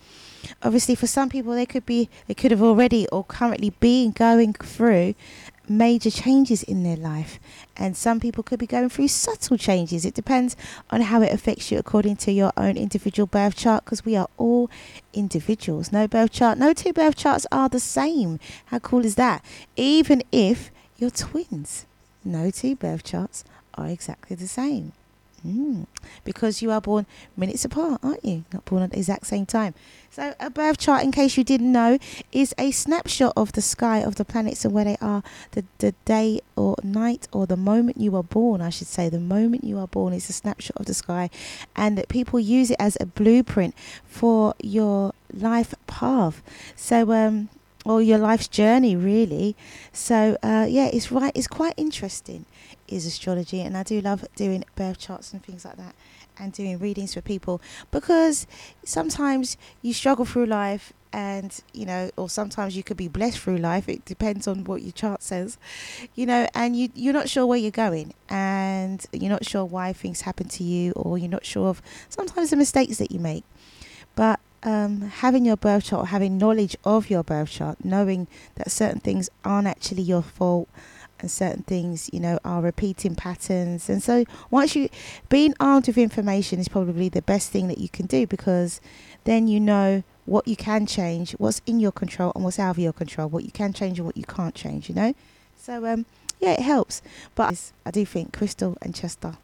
obviously 0.63 0.95
for 0.95 1.07
some 1.07 1.29
people 1.29 1.53
they 1.53 1.67
could 1.67 1.85
be 1.85 2.09
they 2.27 2.35
could 2.35 2.51
have 2.51 2.63
already 2.63 3.07
or 3.09 3.25
currently 3.25 3.71
been 3.71 4.13
going 4.13 4.53
through 4.53 5.15
major 5.69 6.11
changes 6.11 6.63
in 6.63 6.83
their 6.83 6.97
life 6.97 7.39
and 7.77 7.97
some 7.97 8.21
people 8.21 8.43
could 8.43 8.59
be 8.59 8.67
going 8.67 8.89
through 8.89 9.09
subtle 9.09 9.57
changes. 9.57 10.05
It 10.05 10.15
depends 10.15 10.57
on 10.91 11.03
how 11.03 11.23
it 11.23 11.33
affects 11.33 11.71
you 11.71 11.79
according 11.79 12.17
to 12.17 12.33
your 12.33 12.53
own 12.57 12.77
individual 12.77 13.27
birth 13.27 13.57
chart 13.57 13.85
because 13.85 14.05
we 14.05 14.17
are 14.17 14.29
all 14.37 14.71
individuals. 15.13 15.93
No 15.93 16.07
birth 16.07 16.33
chart 16.33 16.59
no 16.59 16.73
two 16.73 16.93
birth 16.93 17.17
charts 17.17 17.47
are 17.51 17.69
the 17.69 17.81
same. 17.81 18.39
How 18.67 18.79
cool 18.79 19.05
is 19.05 19.17
that? 19.17 19.45
Even 19.77 20.23
if 20.33 20.71
you're 20.97 21.11
twins 21.11 21.87
no 22.25 22.51
two 22.51 22.75
birth 22.75 23.05
charts 23.05 23.45
are 23.75 23.89
exactly 23.89 24.37
the 24.37 24.49
same 24.49 24.93
Mm. 25.45 25.87
Because 26.25 26.63
you 26.63 26.71
are 26.71 26.81
born 26.81 27.07
minutes 27.37 27.65
apart, 27.65 28.01
aren't 28.03 28.25
you? 28.25 28.45
Not 28.53 28.65
born 28.65 28.83
at 28.83 28.91
the 28.91 28.99
exact 28.99 29.27
same 29.27 29.47
time. 29.47 29.75
So, 30.11 30.35
a 30.41 30.51
birth 30.51 30.79
chart, 30.79 31.05
in 31.05 31.13
case 31.13 31.37
you 31.37 31.45
didn't 31.45 31.71
know, 31.71 31.99
is 32.33 32.55
a 32.59 32.71
snapshot 32.71 33.33
of 33.37 33.53
the 33.53 33.63
sky 33.63 33.99
of 33.99 34.17
the 34.17 34.25
planets 34.25 34.65
and 34.65 34.73
where 34.73 34.85
they 34.85 34.97
are 35.01 35.23
the, 35.53 35.65
the 35.79 35.93
day 36.05 36.41
or 36.57 36.77
night 36.83 37.29
or 37.33 37.47
the 37.47 37.57
moment 37.57 37.99
you 38.01 38.17
are 38.17 38.23
born, 38.23 38.61
I 38.61 38.71
should 38.71 38.87
say. 38.87 39.09
The 39.09 39.21
moment 39.21 39.65
you 39.65 39.79
are 39.79 39.87
born 39.87 40.13
is 40.13 40.31
a 40.31 40.33
snapshot 40.33 40.77
of 40.77 40.87
the 40.87 40.95
sky, 40.95 41.31
and 41.75 41.99
that 41.99 42.09
people 42.09 42.41
use 42.41 42.71
it 42.71 42.77
as 42.79 42.97
a 43.01 43.07
blueprint 43.07 43.75
for 44.07 44.55
your 44.63 45.13
life 45.33 45.75
path. 45.87 46.43
So, 46.77 47.13
um, 47.13 47.51
or 47.85 48.03
your 48.03 48.19
life's 48.19 48.49
journey, 48.49 48.97
really. 48.97 49.55
So, 49.93 50.37
uh, 50.43 50.67
yeah, 50.69 50.87
it's 50.93 51.13
right. 51.13 51.33
It's 51.35 51.47
quite 51.47 51.75
interesting 51.77 52.47
is 52.89 53.07
astrology 53.07 53.61
and 53.61 53.77
I 53.77 53.83
do 53.83 54.01
love 54.01 54.25
doing 54.37 54.65
birth 54.75 54.99
charts 54.99 55.33
and 55.33 55.43
things 55.43 55.65
like 55.65 55.77
that 55.77 55.95
and 56.39 56.53
doing 56.53 56.79
readings 56.79 57.15
for 57.15 57.23
people 57.23 57.61
because 57.91 58.47
sometimes 58.85 59.57
you 59.83 59.95
struggle 59.95 60.25
through 60.25 60.47
life 60.47 60.93
and 61.13 61.63
you 61.73 61.87
know 61.87 62.11
or 62.17 62.29
sometimes 62.29 62.77
you 62.77 62.83
could 62.83 62.97
be 62.97 63.09
blessed 63.09 63.39
through 63.39 63.57
life 63.57 63.89
it 63.89 64.05
depends 64.05 64.47
on 64.47 64.65
what 64.65 64.83
your 64.83 64.93
chart 64.93 65.23
says 65.23 65.57
you 66.15 66.27
know 66.27 66.47
and 66.55 66.77
you 66.77 66.91
you're 66.95 67.15
not 67.15 67.29
sure 67.29 67.47
where 67.47 67.59
you're 67.59 67.71
going 67.71 68.13
and 68.29 69.07
you're 69.13 69.31
not 69.31 69.45
sure 69.45 69.65
why 69.65 69.93
things 69.93 70.23
happen 70.23 70.49
to 70.49 70.65
you 70.65 70.93
or 70.93 71.17
you're 71.17 71.29
not 71.29 71.45
sure 71.45 71.69
of 71.69 71.81
sometimes 72.09 72.51
the 72.51 72.57
mistakes 72.57 72.99
that 72.99 73.11
you 73.11 73.19
make. 73.19 73.45
But 74.15 74.41
um, 74.63 75.03
having 75.03 75.45
your 75.45 75.57
birth 75.57 75.85
chart, 75.85 76.09
having 76.09 76.39
knowledge 76.39 76.77
of 76.85 77.11
your 77.11 77.23
birth 77.23 77.51
chart, 77.51 77.85
knowing 77.85 78.27
that 78.57 78.71
certain 78.71 79.01
things 79.01 79.31
aren't 79.45 79.69
actually 79.69 80.03
your 80.03 80.23
fault, 80.23 80.69
and 81.21 81.31
certain 81.31 81.63
things, 81.63 82.11
you 82.13 82.21
know, 82.21 82.39
are 82.45 82.61
repeating 82.61 83.15
patterns. 83.15 83.89
And 83.89 84.03
so, 84.03 84.25
once 84.51 84.77
you 84.77 84.89
being 85.29 85.55
armed 85.61 85.87
with 85.87 85.99
information 85.99 86.59
is 86.59 86.69
probably 86.69 87.09
the 87.09 87.23
best 87.23 87.51
thing 87.51 87.69
that 87.69 87.79
you 87.79 87.89
can 87.89 88.07
do 88.07 88.27
because 88.27 88.81
then 89.25 89.49
you 89.49 89.61
know 89.61 90.03
what 90.25 90.47
you 90.49 90.57
can 90.57 90.87
change, 90.87 91.33
what's 91.33 91.61
in 91.67 91.81
your 91.81 91.93
control, 91.93 92.33
and 92.35 92.45
what's 92.45 92.59
out 92.59 92.71
of 92.71 92.79
your 92.79 92.93
control, 92.93 93.29
what 93.29 93.45
you 93.45 93.53
can 93.53 93.73
change 93.73 93.99
and 93.99 94.07
what 94.07 94.17
you 94.17 94.25
can't 94.25 94.55
change. 94.55 94.89
You 94.89 94.95
know, 94.95 95.15
so 95.57 95.87
um, 95.87 96.07
yeah, 96.41 96.53
it 96.53 96.61
helps. 96.61 97.03
But 97.35 97.73
I 97.85 97.91
do 97.91 98.05
think 98.05 98.33
Crystal 98.33 98.77
and 98.83 98.95
Chester. 98.95 99.37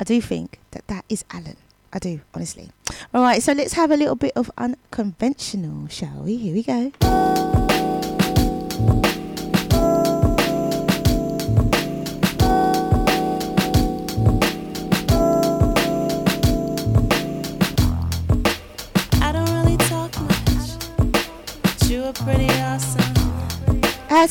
I 0.00 0.04
do 0.04 0.20
think 0.20 0.58
that 0.72 0.86
that 0.88 1.04
is 1.08 1.24
Alan. 1.30 1.56
I 1.92 1.98
do, 1.98 2.20
honestly. 2.34 2.70
All 3.12 3.22
right, 3.22 3.42
so 3.42 3.52
let's 3.52 3.74
have 3.74 3.90
a 3.90 3.96
little 3.96 4.16
bit 4.16 4.32
of 4.34 4.50
unconventional, 4.56 5.88
shall 5.88 6.22
we? 6.24 6.36
Here 6.36 6.54
we 6.54 6.62
go. 6.62 7.51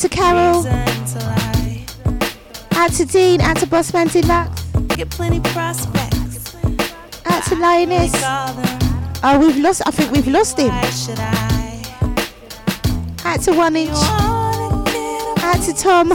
To 0.01 0.09
Carol, 0.09 0.63
Reason 0.63 1.05
to 1.05 1.19
lie. 1.27 1.85
out 2.73 2.91
to 2.93 3.05
Dean, 3.05 3.41
out 3.41 3.57
to 3.57 3.67
Bossman 3.67 4.11
Deluxe, 4.11 4.61
Get 4.95 5.09
plenty 5.09 5.39
prospects. 5.39 6.55
out 7.25 7.43
to 7.45 7.55
Lioness. 7.55 8.11
Oh, 9.23 9.37
we've 9.39 9.57
lost, 9.57 9.81
I 9.85 9.91
think 9.91 10.11
we've 10.11 10.27
lost 10.27 10.57
him. 10.59 10.69
Why 10.69 10.89
should 10.89 11.19
I? 11.19 11.83
Out 13.25 13.41
to 13.41 13.53
One 13.53 13.75
Inch, 13.75 13.91
out 15.43 15.61
to 15.65 15.73
Tom. 15.73 16.09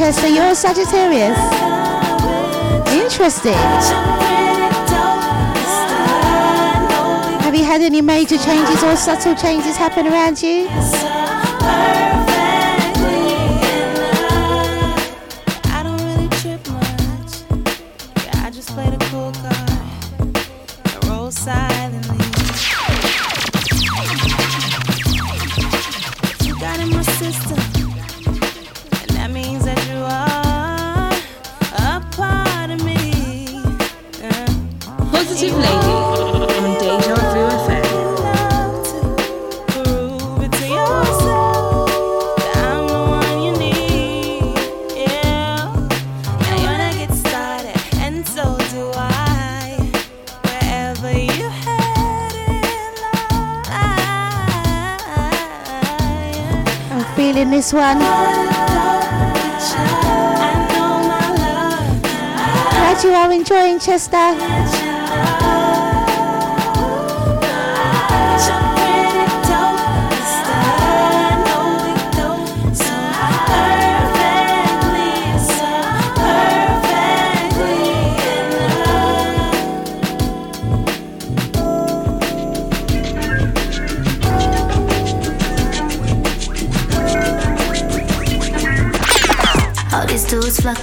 Love. 0.00 0.08
I 0.08 0.12
see 0.12 0.22
Chester. 0.22 0.28
You're 0.28 0.50
a 0.50 0.54
Sagittarius. 0.54 1.38
Interesting. 2.88 3.52
Have 7.42 7.54
you 7.54 7.64
had 7.64 7.80
any 7.80 8.02
major 8.02 8.38
changes 8.38 8.82
or 8.82 8.96
subtle 8.96 9.34
changes 9.34 9.76
happen 9.76 10.06
around 10.06 10.42
you? 10.42 10.68
This 57.68 57.74
one. 57.74 57.98
Glad 62.70 63.04
you 63.04 63.10
are 63.10 63.32
enjoying 63.32 63.78
Chester. 63.78 64.77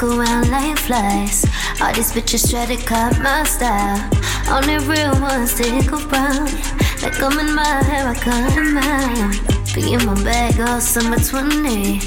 Around 0.06 0.50
like 0.50 0.78
flies. 0.78 1.46
All 1.82 1.94
these 1.94 2.12
bitches 2.12 2.50
try 2.50 2.66
to 2.66 2.78
cop 2.86 3.18
my 3.20 3.44
style. 3.44 4.00
Only 4.50 4.78
real 4.86 5.14
ones 5.20 5.52
stick 5.52 5.92
around. 5.92 6.54
Like 7.02 7.22
I'm 7.22 7.40
in 7.40 7.56
my 7.56 7.84
hair, 7.90 8.08
I 8.08 8.16
cut 8.16 8.58
'em 8.58 8.78
out. 8.78 9.36
Be 9.74 9.94
in 9.94 10.06
my 10.06 10.16
bag 10.24 10.60
all 10.60 10.80
summer 10.80 11.18
20. 11.18 12.00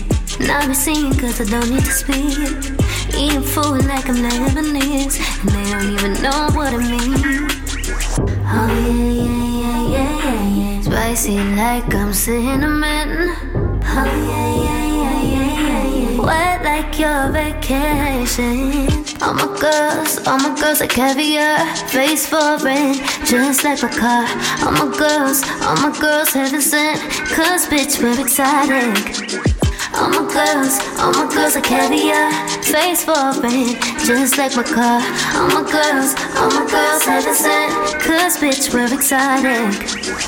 Now 0.47 0.67
be 0.67 0.75
singing 0.75 1.15
cause 1.19 1.41
I 1.41 1.45
don't 1.45 1.69
need 1.71 1.85
to 1.85 1.93
speak. 2.03 2.39
Eating 3.17 3.43
food 3.43 3.85
like 3.87 4.09
I'm 4.09 4.17
Lebanese. 4.17 5.19
And 5.41 5.51
they 5.55 5.67
don't 5.73 5.91
even 5.97 6.13
know 6.23 6.49
what 6.55 6.73
it 6.73 6.79
means. 6.79 7.49
Oh 8.47 8.69
yeah, 8.87 9.03
yeah, 9.23 9.59
yeah, 9.65 9.83
yeah, 9.95 10.19
yeah, 10.25 10.49
yeah. 10.59 10.81
Spicy 10.83 11.39
like 11.57 11.95
I'm 11.95 12.13
cinnamon. 12.13 13.48
Like 16.69 16.99
your 16.99 17.33
vacation. 17.33 18.89
All 19.23 19.35
my 19.35 19.49
girls, 19.59 20.13
all 20.27 20.39
my 20.39 20.53
girls 20.61 20.81
are 20.83 20.93
caviar. 20.99 21.59
Face 21.95 22.27
foreign, 22.33 22.95
just 23.25 23.65
like 23.65 23.83
my 23.83 23.93
car. 24.03 24.25
All 24.63 24.75
my 24.81 24.89
girls, 25.03 25.39
all 25.65 25.79
my 25.85 25.93
girls 25.99 26.31
heaven 26.39 26.61
sent. 26.61 26.99
Cause 27.37 27.63
bitch, 27.73 27.95
we're 28.03 28.21
excited. 28.21 28.97
All 29.97 30.11
my 30.11 30.25
girls, 30.37 30.75
all 31.01 31.13
my 31.21 31.27
girls 31.35 31.57
are 31.57 31.67
caviar. 31.73 32.29
Face 32.73 33.03
foreign, 33.09 33.69
just 34.07 34.37
like 34.37 34.55
my 34.55 34.67
car. 34.77 35.01
All 35.39 35.49
my 35.57 35.65
girls, 35.77 36.11
all 36.39 36.51
my 36.59 36.65
girls 36.75 37.03
heaven 37.11 37.35
sent. 37.45 37.73
Cause 38.07 38.35
bitch, 38.43 38.65
we're 38.75 38.93
excited. 38.99 40.28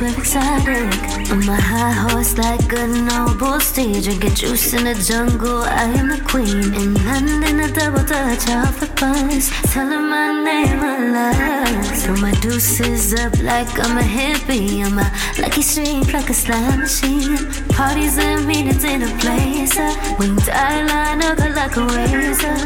We're 0.00 0.18
excited. 0.18 0.92
I'm 1.30 1.48
a 1.48 1.56
high 1.56 1.92
horse 2.10 2.36
like 2.36 2.72
a 2.72 2.86
noble. 2.86 3.56
I 3.78 4.16
get 4.18 4.36
juice 4.36 4.72
in 4.72 4.84
the 4.84 4.94
jungle, 4.94 5.62
I 5.62 5.84
am 5.84 6.08
the 6.08 6.20
queen. 6.24 6.72
In 6.74 6.94
London, 7.04 7.60
a 7.60 7.68
double 7.70 8.04
dutch 8.04 8.48
off 8.48 8.80
the 8.80 8.86
bus. 8.98 9.50
Tell 9.72 9.88
her 9.88 10.00
my 10.00 10.32
name 10.44 10.80
a 10.80 11.12
lot. 11.12 11.96
Throw 11.96 12.16
my 12.16 12.32
deuces 12.40 13.12
up 13.14 13.38
like 13.42 13.68
I'm 13.78 13.98
a 13.98 14.02
hippie. 14.02 14.84
I'm 14.84 14.98
a 14.98 15.10
lucky 15.40 15.62
streak 15.62 16.12
like 16.12 16.30
a 16.30 16.34
slime 16.34 16.80
machine. 16.80 17.36
Parties 17.68 18.16
and 18.18 18.46
meetings 18.46 18.84
in 18.84 19.02
a 19.02 19.10
place. 19.18 19.76
Winged 20.18 20.48
eyeliner, 20.48 21.36
cut 21.36 21.54
like 21.54 21.76
a 21.76 21.84
razor. 21.96 22.56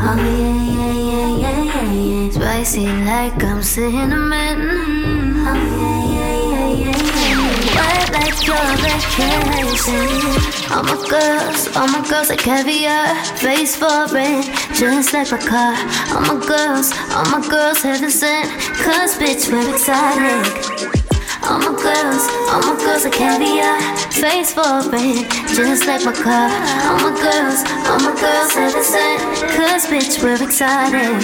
Oh 0.00 0.16
yeah, 0.16 0.64
yeah, 0.78 0.94
yeah, 1.12 1.30
yeah, 1.38 1.62
yeah, 1.62 1.92
yeah. 1.92 2.30
Spicy 2.30 2.86
like 2.86 3.42
I'm 3.44 3.62
cinnamon. 3.62 4.60
Oh 5.46 5.54
yeah, 5.54 6.07
Wet 6.86 8.10
like 8.12 8.46
your 8.46 8.68
vacation. 8.78 10.08
All 10.70 10.82
my 10.84 10.96
girls, 11.08 11.76
all 11.76 11.88
my 11.88 12.06
girls 12.08 12.30
are 12.30 12.36
caviar. 12.36 13.14
Face 13.36 13.74
for 13.76 14.08
foreign, 14.08 14.42
just 14.74 15.12
like 15.12 15.30
my 15.32 15.38
car. 15.38 15.74
All 16.14 16.22
my 16.22 16.46
girls, 16.46 16.92
all 17.12 17.26
my 17.30 17.46
girls 17.48 17.82
heaven 17.82 18.10
sent. 18.10 18.48
Cause 18.84 19.18
bitch, 19.18 19.50
we're 19.50 19.68
excited. 19.72 20.46
All 21.42 21.58
my 21.58 21.74
girls, 21.82 22.28
all 22.50 22.62
my 22.62 22.76
girls 22.84 23.06
are 23.06 23.10
caviar. 23.10 24.07
Face 24.18 24.52
foreign, 24.52 25.22
just 25.54 25.86
like 25.86 26.04
my 26.04 26.12
car. 26.12 26.50
All 26.90 26.98
my 26.98 27.14
girls, 27.22 27.62
all 27.86 28.00
my 28.00 28.10
girls 28.20 28.52
heaven 28.52 28.82
sent. 28.82 29.22
Cause 29.54 29.86
bitch, 29.86 30.20
we're 30.20 30.42
excited. 30.42 31.22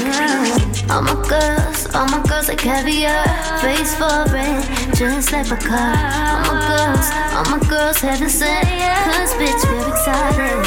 All 0.88 1.02
my 1.02 1.14
girls, 1.28 1.92
all 1.92 2.06
my 2.06 2.22
girls 2.22 2.48
are 2.48 2.54
caviar. 2.54 3.26
Face 3.58 3.96
foreign, 3.96 4.62
just 4.94 5.32
like 5.32 5.50
my 5.50 5.56
car. 5.56 5.90
All 6.38 6.54
my 6.54 6.60
girls, 6.70 7.10
all 7.34 7.44
my 7.50 7.68
girls 7.68 7.98
heaven 7.98 8.28
sent. 8.28 8.62
Cause 8.62 9.34
bitch, 9.42 9.62
we're 9.66 9.88
excited. 9.90 10.62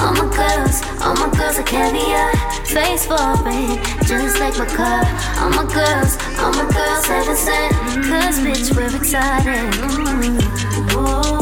All 0.00 0.14
my 0.14 0.34
girls, 0.34 0.80
all 1.04 1.14
my 1.14 1.28
girls 1.36 1.58
are 1.58 1.68
caviar. 1.68 2.32
Face 2.64 3.04
foreign, 3.04 3.76
just 4.08 4.40
like 4.40 4.56
my 4.56 4.64
car. 4.64 5.04
All 5.44 5.50
my 5.50 5.68
girls, 5.74 6.16
all 6.40 6.52
my 6.52 6.64
girls 6.72 7.04
heaven 7.04 7.36
sent. 7.36 7.74
Cause 8.08 8.40
bitch, 8.40 8.74
we're 8.74 8.96
excited. 8.96 10.67
Mm. 10.98 11.37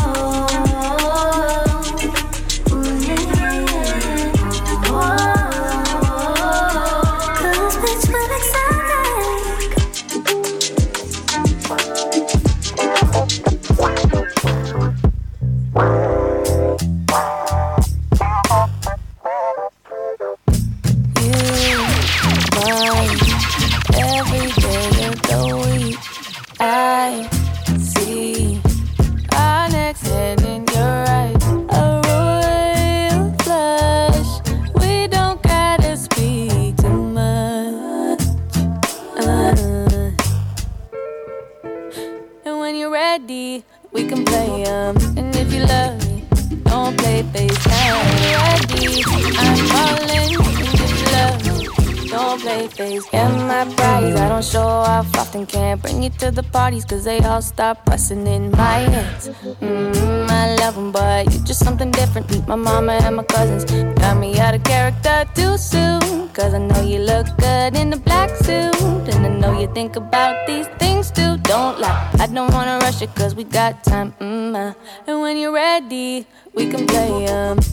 Start 57.46 57.84
busting 57.84 58.26
in 58.26 58.50
my 58.50 58.78
hands. 58.90 59.28
Mm, 59.60 60.28
I 60.28 60.56
love 60.56 60.74
them, 60.74 60.90
but 60.90 61.32
you 61.32 61.38
just 61.40 61.64
something 61.64 61.90
different. 61.90 62.26
My 62.48 62.56
mama 62.56 62.92
and 63.04 63.16
my 63.16 63.22
cousins. 63.22 63.64
Got 64.00 64.18
me 64.18 64.38
out 64.38 64.54
of 64.54 64.64
character 64.64 65.24
too 65.34 65.56
soon. 65.56 66.28
Cause 66.30 66.52
I 66.54 66.58
know 66.58 66.82
you 66.82 66.98
look 66.98 67.26
good 67.38 67.76
in 67.76 67.90
the 67.90 67.96
black 67.96 68.30
suit. 68.44 68.74
And 69.14 69.24
I 69.24 69.28
know 69.28 69.58
you 69.58 69.68
think 69.72 69.96
about 69.96 70.46
these 70.46 70.66
things 70.78 71.10
too. 71.10 71.36
Don't 71.38 71.78
lie. 71.78 72.10
I 72.18 72.26
don't 72.26 72.52
wanna 72.52 72.78
rush 72.78 73.00
it 73.00 73.14
cause 73.14 73.34
we 73.34 73.44
got 73.44 73.84
time. 73.84 74.12
Mm, 74.20 74.54
uh. 74.54 74.74
And 75.06 75.20
when 75.20 75.36
you're 75.36 75.52
ready, 75.52 76.26
we 76.54 76.68
can 76.68 76.86
play. 76.86 77.26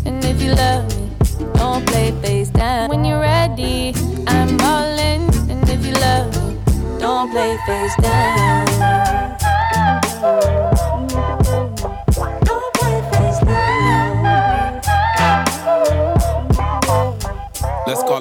And 0.06 0.24
if 0.24 0.42
you 0.42 0.54
love 0.54 0.86
me, 0.96 1.10
don't 1.56 1.86
play 1.88 2.12
face 2.22 2.50
down. 2.50 2.90
When 2.90 3.04
you're 3.04 3.20
ready, 3.20 3.94
I'm 4.28 4.62
all 4.62 5.00
in. 5.12 5.22
And 5.50 5.68
if 5.68 5.86
you 5.86 5.94
love 5.94 6.30
me, 6.38 6.60
don't 7.00 7.32
play 7.32 7.58
face 7.66 7.96
Don't 7.98 9.13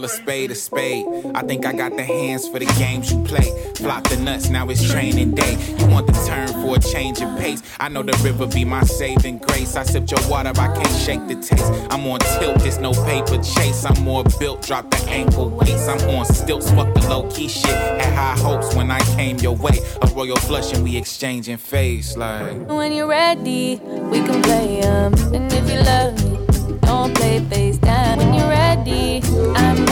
call 0.03 0.05
a 0.05 0.09
spade 0.09 0.51
a 0.51 0.55
spade. 0.55 1.07
I 1.35 1.43
think 1.43 1.65
I 1.65 1.73
got 1.73 1.97
the 1.97 2.03
hands 2.03 2.49
for 2.49 2.59
the 2.59 2.67
games 2.79 3.13
you 3.13 3.23
play. 3.25 3.51
Flop 3.77 4.05
the 4.09 4.17
nuts, 4.17 4.49
now 4.49 4.69
it's 4.69 4.91
training 4.91 5.35
day. 5.35 5.57
You 5.79 5.87
want 5.87 6.07
the 6.07 6.13
turn 6.27 6.49
for 6.49 6.77
a 6.77 6.81
change 6.81 7.21
of 7.21 7.39
pace. 7.39 7.63
I 7.79 7.89
know 7.89 8.03
the 8.03 8.17
river 8.25 8.47
be 8.47 8.65
my 8.65 8.83
saving 8.83 9.39
grace. 9.39 9.77
I 9.77 9.85
sipped 9.85 10.11
your 10.11 10.29
water, 10.29 10.51
I 10.51 10.69
can't 10.75 10.97
shake 11.05 11.27
the 11.29 11.37
taste. 11.37 11.71
I'm 11.91 12.07
on 12.07 12.21
tilt, 12.39 12.65
it's 12.65 12.79
no 12.79 12.93
paper 13.05 13.39
chase. 13.43 13.85
I'm 13.85 14.03
more 14.03 14.25
built, 14.39 14.63
drop 14.67 14.91
the 14.91 14.99
ankle 15.09 15.51
weights. 15.51 15.87
I'm 15.89 16.01
on 16.11 16.25
stilts, 16.25 16.71
fuck 16.71 16.93
the 16.95 17.01
low 17.09 17.31
key 17.31 17.49
shit. 17.49 17.77
Had 18.01 18.15
high 18.15 18.41
hopes 18.41 18.75
when 18.75 18.91
I 18.91 19.01
came 19.17 19.39
your 19.39 19.57
way. 19.57 19.79
A 20.03 20.07
royal 20.09 20.37
flush 20.37 20.73
and 20.73 20.83
we 20.83 20.97
exchanging 20.97 21.59
face 21.59 22.17
like. 22.17 22.67
When 22.69 22.93
you're 22.93 23.07
ready, 23.07 23.81
we 24.11 24.19
can 24.27 24.43
play 24.43 24.81
'em. 24.81 25.15
And 25.35 25.53
if 25.53 25.71
you 25.71 25.81
love 25.81 26.15
me, 26.25 26.39
don't 26.83 27.15
play 27.15 27.41
FaceTime. 27.41 28.17
When 28.19 28.35
you're 28.35 28.49
ready, 28.49 29.23
I'm 29.57 29.92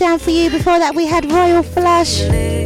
down 0.00 0.18
for 0.18 0.30
you. 0.30 0.50
Before 0.50 0.78
that, 0.78 0.94
we 0.94 1.06
had 1.06 1.30
Royal 1.30 1.62
Flush. 1.62 2.59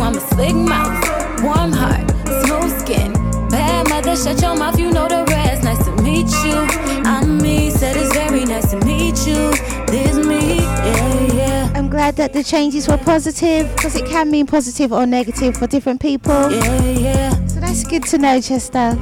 I'm 0.00 0.16
a 0.16 0.20
slick 0.20 0.54
mouth, 0.54 1.42
warm 1.42 1.72
heart, 1.72 2.08
smooth 2.46 2.80
skin. 2.80 3.12
Bad 3.48 3.88
mother, 3.88 4.16
shut 4.16 4.40
your 4.40 4.56
mouth, 4.56 4.78
you 4.78 4.90
know 4.90 5.08
the 5.08 5.24
rest. 5.28 5.64
Nice 5.64 5.84
to 5.84 5.92
meet 6.02 6.30
you. 6.44 6.66
I'm 7.04 7.38
me, 7.38 7.70
said 7.70 7.96
it's 7.96 8.12
very 8.12 8.44
nice 8.44 8.70
to 8.70 8.78
meet 8.84 9.26
you. 9.26 9.50
This 9.86 10.16
me, 10.26 10.56
yeah, 10.56 11.34
yeah. 11.34 11.72
I'm 11.74 11.88
glad 11.88 12.16
that 12.16 12.32
the 12.32 12.42
changes 12.42 12.88
were 12.88 12.98
positive 12.98 13.70
because 13.76 13.96
it 13.96 14.06
can 14.06 14.30
mean 14.30 14.46
positive 14.46 14.92
or 14.92 15.06
negative 15.06 15.56
for 15.56 15.66
different 15.66 16.00
people. 16.00 16.50
Yeah, 16.50 16.82
yeah. 16.82 17.46
So 17.46 17.60
that's 17.60 17.84
good 17.84 18.04
to 18.04 18.18
know, 18.18 18.40
Chester. 18.40 18.98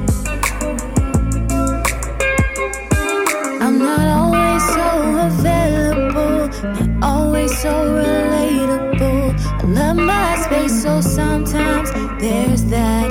sometimes 11.01 11.91
there's 12.19 12.63
that. 12.65 13.09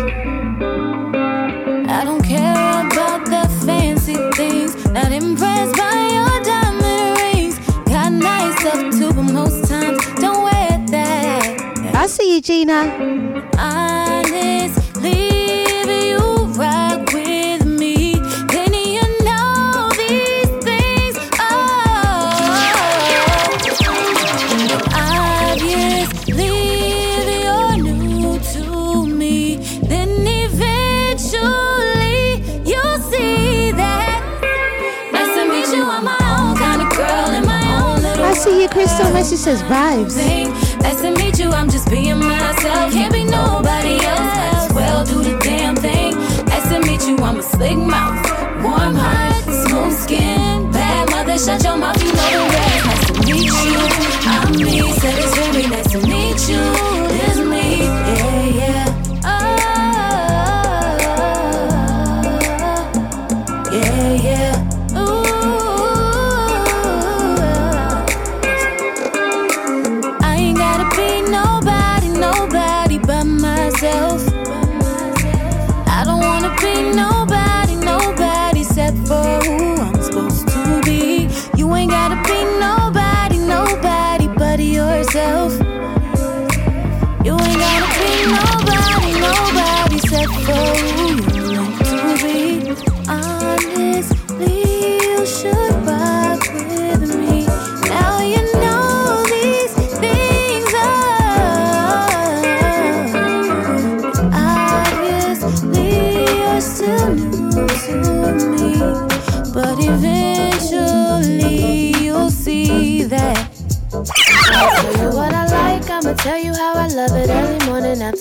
I 1.88 2.04
don't 2.04 2.22
care 2.22 2.86
about 2.86 3.26
the 3.26 3.48
fancy 3.66 4.16
things, 4.36 4.74
not 4.86 5.12
impressed 5.12 5.76
by 5.76 5.94
your 6.16 6.42
diamond 6.42 7.18
rings. 7.20 7.58
Got 7.88 8.12
nice 8.12 8.58
stuff 8.60 8.90
too, 8.98 9.12
but 9.12 9.32
most 9.32 9.68
times 9.68 10.00
don't 10.20 10.42
wear 10.44 10.84
that. 10.90 11.92
I 11.94 12.06
see 12.06 12.36
you, 12.36 12.40
Gina. 12.40 13.11
Your 39.02 39.12
crystal 39.12 39.12
message 39.12 39.38
says 39.38 39.62
vibes. 39.62 40.16
Nice 40.82 41.00
to 41.00 41.10
meet 41.12 41.38
you, 41.38 41.50
I'm 41.50 41.68
just 41.68 41.90
being 41.90 42.18
myself. 42.18 42.92
Can't 42.92 43.12
be 43.12 43.24
nobody 43.24 44.04
else. 44.04 44.72
Well 44.72 45.04
do 45.04 45.22
the 45.22 45.38
damn 45.38 45.76
thing. 45.76 46.14
Nice 46.46 46.68
to 46.68 46.80
meet 46.80 47.06
you, 47.06 47.16
I'm 47.18 47.38
a 47.38 47.42
slick 47.42 47.76
mouth. 47.76 48.24
Warm 48.62 48.94
heart, 48.94 49.44
smooth 49.44 49.92
skin. 49.92 50.70
Bad 50.70 51.10
mother, 51.10 51.38
shut 51.38 51.62
your 51.64 51.76
mouth, 51.76 52.01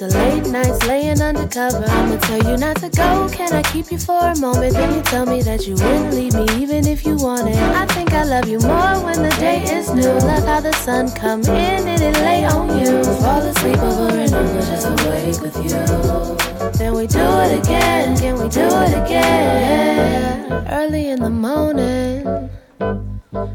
after 0.02 0.18
late 0.18 0.48
nights 0.52 0.88
laying 0.88 1.22
undercover. 1.22 1.84
I'ma 1.86 2.18
tell 2.18 2.52
you 2.52 2.58
not 2.58 2.78
to 2.78 2.90
go, 2.90 3.30
can 3.32 3.54
I 3.54 3.62
keep 3.64 3.92
you 3.92 4.00
for 4.00 4.20
a 4.20 4.38
moment? 4.40 4.74
Then 4.74 4.96
you 4.96 5.02
tell 5.04 5.26
me 5.26 5.42
that 5.44 5.68
you 5.68 5.74
wouldn't 5.74 6.14
leave 6.14 6.34
me 6.34 6.46
even 6.62 6.88
if 6.88 7.06
you 7.06 7.16
wanted. 7.16 7.56
I 7.56 7.86
think 7.88 8.14
I 8.14 8.24
love 8.24 8.48
you 8.48 8.60
more 8.60 9.04
when 9.04 9.22
the 9.22 9.36
day 9.40 9.62
is 9.64 9.94
new. 9.94 10.04
Love 10.04 10.46
how 10.46 10.62
the 10.62 10.74
sun 10.74 11.12
come 11.12 11.42
in 11.42 11.88
and 11.88 12.02
it 12.02 12.16
lay 12.22 12.46
on 12.46 12.70
you. 12.80 13.04
Fall 13.04 13.42
asleep 13.42 13.78
over 13.80 14.18
and 14.18 14.34
over, 14.34 14.62
just 14.62 14.88
awake 14.88 15.42
with 15.42 15.58
you. 15.58 16.72
Then 16.78 16.94
we 16.96 17.08
do 17.08 17.20
it 17.20 17.60
again, 17.60 18.18
can 18.18 18.36
we 18.42 18.50
do 18.50 18.62
it 18.62 19.06
again? 19.06 20.68
Early 20.72 21.10
in 21.10 21.20
the 21.20 21.30
morning, 21.30 22.50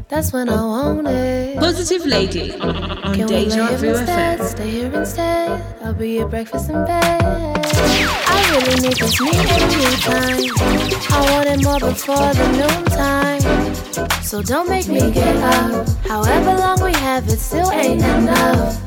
that's 0.07 0.31
when 0.31 0.49
I 0.49 0.61
want 0.63 1.07
it. 1.07 1.57
Positive 1.59 2.05
Lady 2.05 2.53
on 2.53 3.13
Can 3.13 3.27
we 3.27 3.35
lay 3.35 3.43
Deja 3.45 3.67
here 3.67 3.77
Vu? 3.77 3.93
FM. 3.93 4.49
Stay 4.49 4.69
here 4.69 4.93
instead. 4.93 5.76
Be 5.97 6.17
your 6.17 6.27
breakfast 6.27 6.69
in 6.69 6.85
bed. 6.85 7.21
I 7.23 8.49
really 8.51 8.87
need 8.87 8.97
this 8.97 9.19
me 9.19 9.31
and 9.33 9.73
you 9.73 9.89
time. 10.05 10.43
I 11.11 11.31
wanted 11.31 11.63
more 11.63 11.79
before 11.79 12.33
the 12.35 12.47
noontime. 12.59 13.41
So 14.21 14.43
don't 14.43 14.69
make 14.69 14.87
me 14.87 15.09
get 15.09 15.35
up. 15.37 15.89
However 16.05 16.53
long 16.53 16.83
we 16.83 16.91
have, 16.93 17.27
it 17.27 17.39
still 17.39 17.71
ain't 17.71 18.03
enough. 18.03 18.79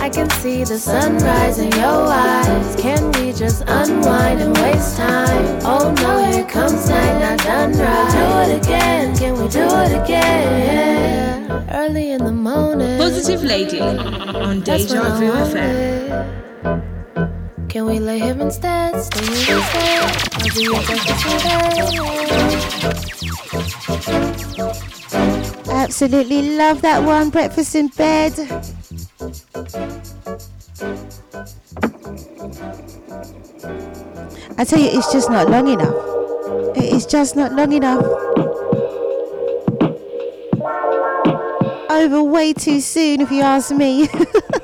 I 0.00 0.08
can 0.08 0.28
see 0.30 0.64
the 0.64 0.76
sunrise 0.76 1.58
in 1.58 1.70
your 1.72 2.08
eyes. 2.08 2.76
Can 2.76 3.12
we 3.12 3.32
just 3.32 3.62
unwind 3.68 4.40
and 4.40 4.56
waste 4.56 4.96
time? 4.96 5.60
Oh 5.62 5.94
no, 6.02 6.32
here 6.32 6.44
comes 6.46 6.88
night, 6.88 7.20
not 7.20 7.38
done 7.38 7.72
right. 7.78 8.46
Do 8.46 8.52
it 8.52 8.66
again, 8.66 9.16
can 9.16 9.34
we 9.34 9.46
do 9.46 9.62
it 9.62 10.02
again? 10.02 11.29
Early 11.80 12.10
in 12.10 12.22
the 12.22 12.30
morning. 12.30 12.98
Positive 12.98 13.42
Lady 13.42 13.80
on 13.80 14.60
Deja 14.60 15.16
Vu 15.16 15.32
FM. 15.32 16.28
Can 17.70 17.86
we 17.86 17.98
lay 17.98 18.18
here 18.18 18.38
instead? 18.38 19.00
Stay 19.00 19.24
here 19.24 19.56
instead. 19.56 20.04
I'll 20.42 20.52
be 20.54 20.62
your 20.62 20.82
breakfast 20.84 21.24
in 21.24 21.38
bed. 21.40 21.72
Absolutely 25.72 26.54
love 26.58 26.82
that 26.82 27.02
one. 27.02 27.30
Breakfast 27.30 27.74
in 27.74 27.88
bed. 27.88 28.38
I 34.58 34.64
tell 34.64 34.78
you, 34.78 34.90
it's 34.92 35.10
just 35.10 35.30
not 35.30 35.48
long 35.48 35.66
enough. 35.66 35.96
It 36.76 36.92
is 36.92 37.06
just 37.06 37.36
not 37.36 37.54
long 37.54 37.72
enough. 37.72 38.04
Over 41.90 42.22
way 42.22 42.52
too 42.52 42.80
soon, 42.80 43.20
if 43.20 43.32
you 43.32 43.40
ask 43.42 43.72
me. 43.72 44.08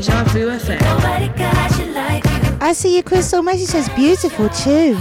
Deja 0.00 0.24
Vu 0.32 0.48
FM. 0.48 0.80
I 2.62 2.72
see 2.72 2.96
you, 2.96 3.02
Crystal. 3.02 3.42
Message 3.42 3.68
says 3.68 3.86
beautiful 3.90 4.48
tune. 4.48 4.94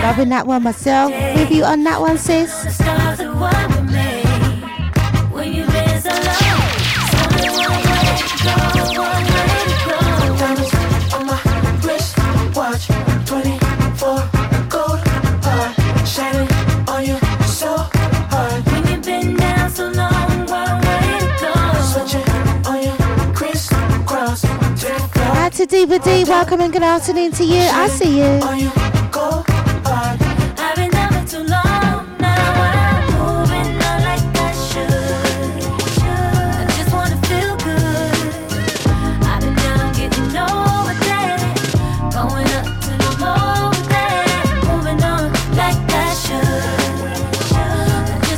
Loving 0.00 0.28
that 0.28 0.46
one 0.46 0.62
myself. 0.62 1.10
With 1.34 1.50
you 1.50 1.64
on 1.64 1.82
that 1.82 2.00
one, 2.00 2.16
sis. 2.16 2.65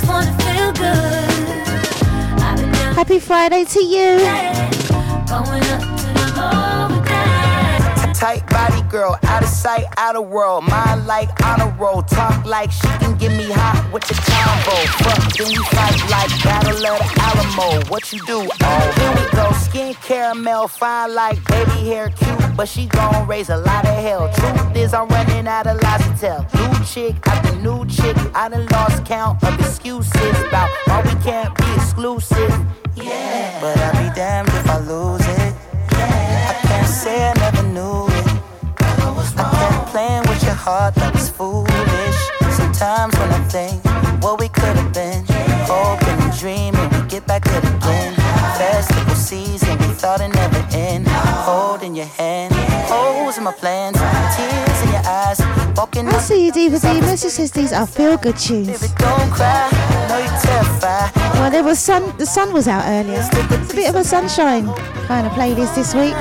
Wanna 0.09 0.33
feel 0.43 0.73
good. 0.73 1.05
I've 2.43 2.59
been 2.61 2.73
down 2.73 2.95
Happy 2.97 3.21
Friday 3.21 3.65
to 3.65 3.81
you. 3.85 4.58
Girl, 8.89 9.19
out 9.25 9.43
of 9.43 9.49
sight, 9.49 9.87
out 9.97 10.17
of 10.17 10.29
world. 10.29 10.65
Mind 10.65 11.07
like 11.07 11.29
honor 11.45 11.75
roll, 11.79 12.03
talk 12.03 12.45
like 12.45 12.71
she 12.71 12.89
can 13.01 13.17
get 13.17 13.33
me 13.33 13.51
hot 13.51 13.89
with 13.93 14.05
the 14.05 14.15
combo. 14.15 14.77
Fuck, 15.05 15.37
then 15.37 15.51
you 15.51 15.63
fight 15.65 15.99
like 16.11 16.31
Battle 16.43 16.87
of 16.87 16.99
the 16.99 17.21
Alamo. 17.21 17.91
What 17.91 18.13
you 18.13 18.21
do? 18.27 18.49
Oh, 18.63 18.93
here 18.97 19.13
we 19.15 19.31
go. 19.33 19.53
Skin 19.59 19.95
caramel, 19.95 20.69
fine 20.69 21.15
like 21.15 21.43
baby 21.47 21.89
hair, 21.89 22.11
cute, 22.11 22.57
but 22.57 22.69
she 22.69 22.87
gon' 22.87 23.27
raise 23.27 23.51
a 23.51 23.57
lot 23.57 23.85
of 23.85 23.95
hell. 23.95 24.33
Truth 24.33 24.77
is, 24.77 24.95
I'm 24.95 25.09
running 25.09 25.47
out 25.47 25.67
of 25.67 25.81
lies 25.83 26.03
to 26.07 26.15
tell. 26.19 26.47
New 26.55 26.85
chick 26.85 27.15
after 27.27 27.55
new 27.57 27.87
chick, 27.87 28.17
I 28.35 28.49
done 28.49 28.67
lost 28.67 29.05
count 29.05 29.43
of 29.45 29.59
excuses 29.61 30.38
my 53.49 53.55
plans, 53.55 53.97
tears 54.37 54.83
in 54.83 54.89
your 54.91 55.07
eyes. 55.07 55.41
Walking 55.77 56.09
I 56.09 56.19
see 56.19 56.47
you, 56.47 56.53
Diva 56.53 56.79
D. 56.79 57.01
Message 57.01 57.33
says 57.33 57.51
these 57.51 57.73
are 57.73 57.87
feel 57.87 58.17
good 58.19 58.37
tunes. 58.37 58.81
don't 58.97 59.31
cry, 59.31 59.71
know 60.09 60.19
you're 60.19 60.41
terrified. 60.41 61.11
Well, 61.35 61.51
there 61.51 61.65
was 61.65 61.79
sun. 61.79 62.15
The 62.19 62.27
sun 62.27 62.53
was 62.53 62.69
out 62.69 62.85
earlier. 62.87 63.21
It's 63.21 63.73
a 63.73 63.75
bit 63.75 63.89
of 63.89 63.95
a 63.95 64.05
sunshine 64.05 64.67
kind 65.07 65.27
of 65.27 65.33
playlist 65.33 65.75
this 65.75 65.95
week. 65.95 66.15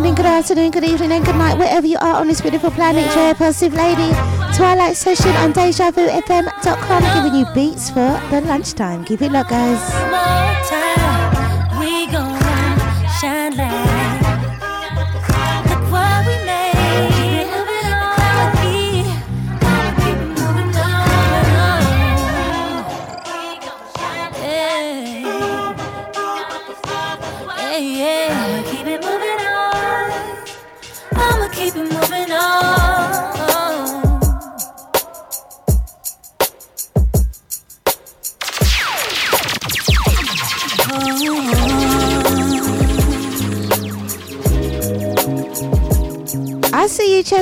Morning, 0.00 0.14
good 0.14 0.24
afternoon, 0.24 0.70
good 0.70 0.82
evening, 0.82 1.12
and 1.12 1.26
good 1.26 1.36
night, 1.36 1.58
wherever 1.58 1.86
you 1.86 1.98
are 1.98 2.14
on 2.14 2.26
this 2.26 2.40
beautiful 2.40 2.70
planet. 2.70 3.04
Joy, 3.12 3.34
positive 3.34 3.74
lady. 3.74 4.10
Twilight 4.56 4.96
session 4.96 5.28
on 5.36 5.52
DejaVuFM.com, 5.52 7.02
giving 7.22 7.38
you 7.38 7.44
beats 7.52 7.90
for 7.90 8.18
the 8.30 8.40
lunchtime. 8.46 9.04
Keep 9.04 9.20
it 9.20 9.30
locked, 9.30 9.50
guys. 9.50 10.49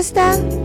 See 0.08 0.20
you, 0.20 0.57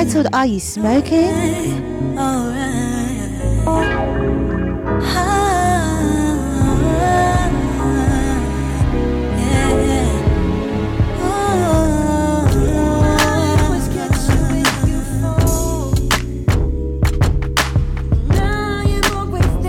Simply 0.00 0.16
entitled 0.20 0.34
Are 0.34 0.46
You 0.46 0.60
Smoking? 0.60 2.40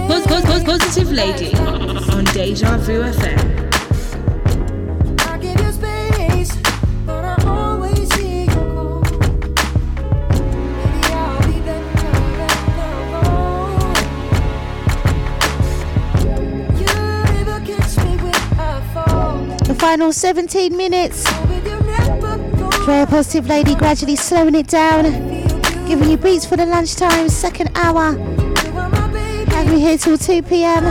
Pos- 0.08 0.28
pos- 0.28 0.44
pos- 0.46 0.64
Positive 0.64 1.12
Lady 1.12 1.54
on 2.14 2.26
Deja 2.34 2.78
Vu 2.78 3.02
FM. 3.04 3.41
Final 20.12 20.44
17 20.44 20.76
minutes. 20.76 21.24
Drea 22.84 23.06
Positive 23.08 23.48
Lady 23.48 23.76
gradually 23.76 24.18
slowing 24.18 24.56
it 24.56 24.68
down. 24.68 25.04
Giving 25.88 26.10
you 26.10 26.18
beats 26.18 26.46
for 26.46 26.58
the 26.58 26.66
lunchtime, 26.66 27.30
second 27.30 27.70
hour. 27.76 28.18
Have 29.52 29.68
me 29.70 29.80
here 29.80 29.98
till 29.98 30.18
2 30.18 30.42
pm. 30.44 30.84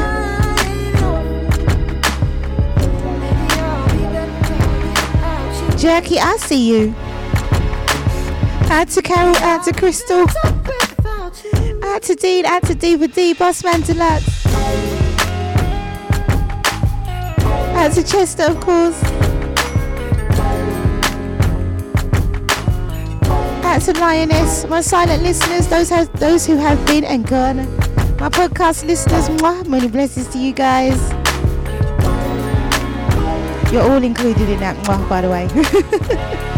Jerky, 5.76 6.18
I 6.18 6.36
see 6.38 6.70
you. 6.72 6.94
Out 8.70 8.88
to 8.88 9.02
Carol, 9.02 9.36
out 9.36 9.64
to 9.64 9.72
Crystal. 9.74 10.24
Out 11.84 12.02
to 12.04 12.14
Dean, 12.14 12.46
out 12.46 12.62
to 12.62 12.74
Diva 12.74 13.08
D, 13.08 13.34
Bossman 13.34 13.86
Deluxe. 13.86 14.46
Out 17.76 17.92
to 17.92 18.02
Chester, 18.02 18.44
of 18.44 18.60
course. 18.60 19.09
To 23.90 23.98
Lioness, 23.98 24.66
my 24.66 24.82
silent 24.82 25.24
listeners, 25.24 25.66
those 25.66 25.88
have, 25.88 26.12
those 26.20 26.46
who 26.46 26.56
have 26.56 26.86
been 26.86 27.02
and 27.02 27.26
gone. 27.26 27.56
My 28.18 28.28
podcast 28.28 28.86
listeners, 28.86 29.28
mwah, 29.28 29.66
many 29.66 29.88
blessings 29.88 30.28
to 30.28 30.38
you 30.38 30.52
guys. 30.52 31.10
You're 33.72 33.82
all 33.82 34.04
included 34.04 34.48
in 34.48 34.60
that, 34.60 34.76
mwah, 34.84 35.08
by 35.08 35.20
the 35.22 35.28
way. 35.28 36.46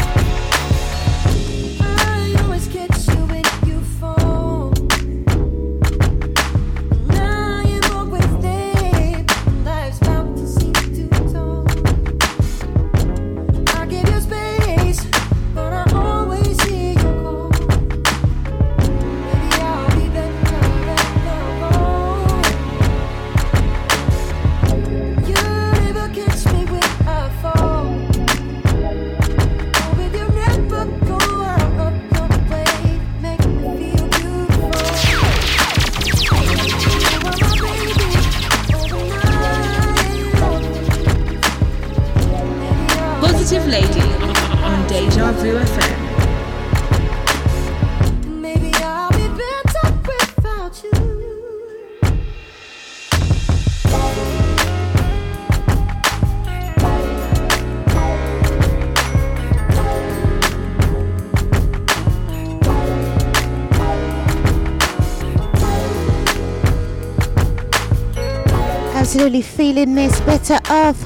Absolutely 69.22 69.42
feeling 69.42 69.94
this 69.94 70.20
better 70.22 70.58
off. 70.68 70.98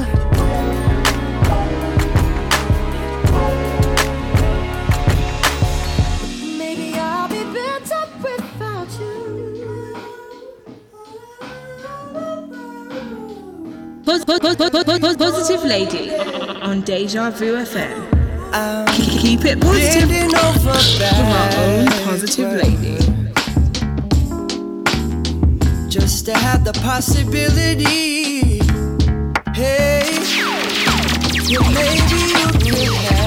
Maybe 6.56 6.94
I'll 6.94 7.28
be 7.28 7.44
better 7.52 8.08
without 8.22 8.88
you. 8.98 9.98
Positive 15.18 15.64
Lady 15.64 16.14
on 16.62 16.80
Deja 16.80 17.28
Vu 17.32 17.54
FM. 17.56 17.98
Keep 18.96 19.44
it 19.44 19.60
positive 19.60 20.08
bending 20.08 20.30
with 20.30 21.02
our 21.02 21.50
own 21.58 21.86
positive 22.06 22.52
lady. 22.62 23.16
just 25.98 26.26
to 26.26 26.34
have 26.34 26.62
the 26.62 26.72
possibility. 26.74 28.05
Hey, 29.56 30.02
yeah, 31.48 31.66
maybe 31.72 32.68
you 32.68 32.92
can. 32.92 33.16
have 33.16 33.25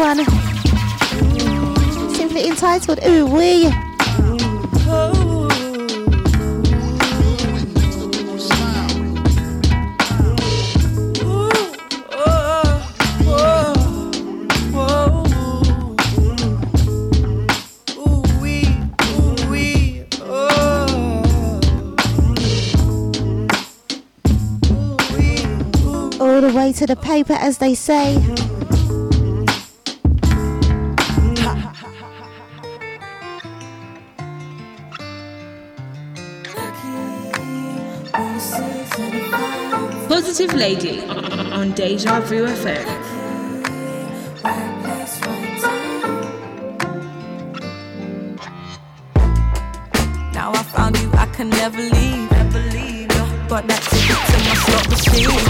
one. 0.00 0.24
Simply 2.14 2.46
entitled 2.46 3.00
Ooh 3.06 3.26
Wee. 3.26 3.66
All 26.18 26.40
the 26.40 26.52
way 26.54 26.72
to 26.72 26.86
the 26.86 26.96
paper, 26.96 27.34
as 27.34 27.58
they 27.58 27.74
say. 27.74 28.49
Deja 41.90 42.20
Vu 42.20 42.46
FM. 42.46 42.86
Now 50.32 50.52
I 50.52 50.62
found 50.72 50.96
you, 51.00 51.10
I 51.14 51.26
can 51.34 51.50
never 51.50 51.82
leave. 51.82 52.30
Never 52.30 52.60
leave. 52.70 53.08
Got 53.48 53.66
that 53.66 53.82
ticket 53.90 54.20
to 54.30 54.36
my 54.46 54.54
slot 54.62 54.86
machine. 54.88 55.40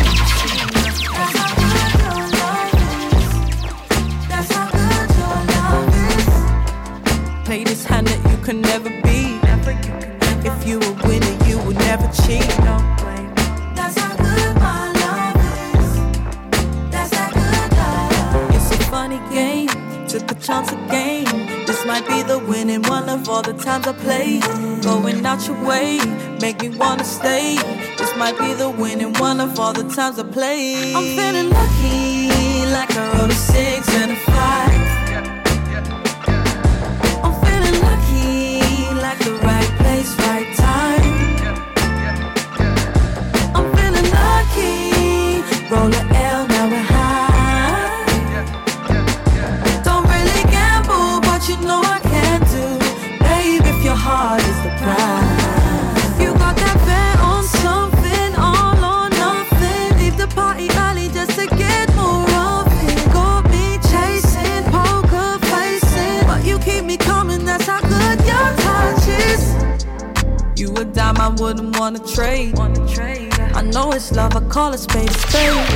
Play 7.45 7.65
this 7.65 7.85
hand 7.85 8.07
that 8.07 8.31
you 8.31 8.39
can 8.43 8.63
never 8.63 8.89
be. 8.89 9.39
If 10.49 10.67
you 10.67 10.81
a 10.81 10.93
winner, 11.07 11.37
you 11.47 11.59
will 11.59 11.75
never 11.75 12.09
cheat. 12.25 12.49
That's 12.65 13.00
Game. 19.19 19.69
Took 20.09 20.31
a 20.31 20.35
chance 20.37 20.71
again. 20.71 21.25
This 21.67 21.85
might 21.85 22.07
be 22.07 22.23
the 22.23 22.39
winning 22.39 22.83
one 22.83 23.09
of 23.09 23.29
all 23.29 23.43
the 23.43 23.53
times 23.53 23.87
I 23.87 23.93
played. 23.93 24.43
Going 24.83 25.25
out 25.27 25.47
your 25.47 25.63
way, 25.65 25.99
make 26.41 26.61
me 26.63 26.69
wanna 26.71 27.05
stay. 27.05 27.57
This 27.99 28.15
might 28.17 28.39
be 28.39 28.55
the 28.55 28.71
winning 28.71 29.13
one 29.15 29.41
of 29.41 29.59
all 29.59 29.73
the 29.73 29.85
times 29.95 30.19
I 30.19 30.25
played. 30.25 30.95
I'm 30.95 31.05
feeling 31.17 31.51
lucky, 31.51 32.67
like 32.73 32.97
I 32.97 33.19
wrote 33.19 33.31
a 33.31 33.35
six 33.35 33.89
and 33.95 34.13
a 34.13 34.17
five. 34.17 34.90
Wouldn't 71.51 71.77
wanna 71.81 71.99
trade. 72.07 72.57
I 72.59 73.63
know 73.63 73.91
it's 73.91 74.13
love, 74.13 74.37
I 74.37 74.41
call 74.49 74.73
it 74.73 74.79
space, 74.79 75.11
a 75.11 75.19
spade. 75.19 75.67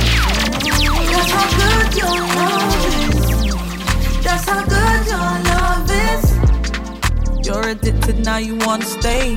That's 1.11 1.31
how 1.35 1.47
good 1.59 1.97
your 2.01 2.19
love 2.37 2.85
is. 3.09 4.23
That's 4.23 4.45
how 4.49 4.63
good 4.75 5.01
your 5.13 5.31
love 5.51 5.91
is. 6.11 7.45
You're 7.45 7.67
addicted, 7.67 8.23
now 8.23 8.37
you 8.37 8.55
wanna 8.55 8.85
stay. 8.85 9.35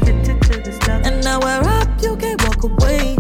And 1.06 1.24
now 1.24 1.40
we're 1.40 1.65
up, 1.78 1.89
you 2.01 2.16
can't 2.16 2.40
walk 2.47 2.62
away. 2.62 3.16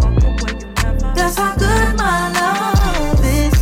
That's 1.16 1.36
how 1.38 1.56
good 1.56 1.96
my 1.96 2.30
love 2.38 3.24
is. 3.24 3.58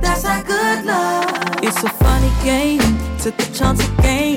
That's 0.00 0.24
how 0.24 0.42
good 0.42 0.84
love. 0.84 1.62
It's 1.62 1.80
a 1.84 1.90
funny 2.02 2.32
game, 2.42 2.82
took 3.20 3.38
a 3.38 3.46
chance 3.52 3.86
again. 3.86 4.29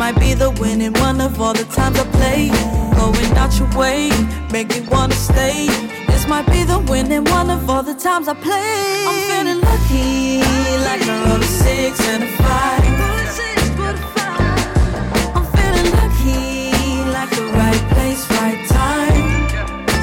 Might 0.00 0.18
be 0.18 0.32
the 0.32 0.50
winning 0.52 0.94
one 0.94 1.20
of 1.20 1.38
all 1.38 1.52
the 1.52 1.64
times 1.64 1.98
I 1.98 2.04
played. 2.04 2.52
Going 2.96 3.36
out 3.36 3.52
your 3.58 3.68
way, 3.78 4.08
make 4.50 4.70
me 4.70 4.80
wanna 4.88 5.14
stay. 5.14 5.66
This 6.06 6.26
might 6.26 6.46
be 6.46 6.64
the 6.64 6.78
winning 6.88 7.24
one 7.24 7.50
of 7.50 7.68
all 7.68 7.82
the 7.82 7.92
times 7.92 8.26
I 8.26 8.32
played. 8.32 9.06
I'm 9.06 9.20
feeling 9.28 9.60
lucky, 9.60 10.40
like 10.88 11.02
I 11.02 11.14
wrote 11.26 11.42
a 11.42 11.46
six 11.46 12.00
and 12.08 12.22
a 12.24 12.28
five. 12.40 12.82
I'm 15.36 15.44
feeling 15.54 15.90
lucky, 15.92 16.72
like 17.16 17.30
the 17.36 17.44
right 17.60 17.84
place, 17.92 18.24
right 18.40 18.60
time. 18.80 19.48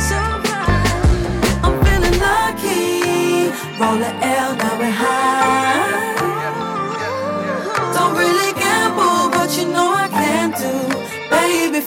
So 0.09 0.19
I'm 1.65 1.75
feeling 1.83 2.17
lucky, 2.29 3.49
roll 3.81 3.99
a 3.99 4.13
L, 4.21 4.55
now 4.57 4.76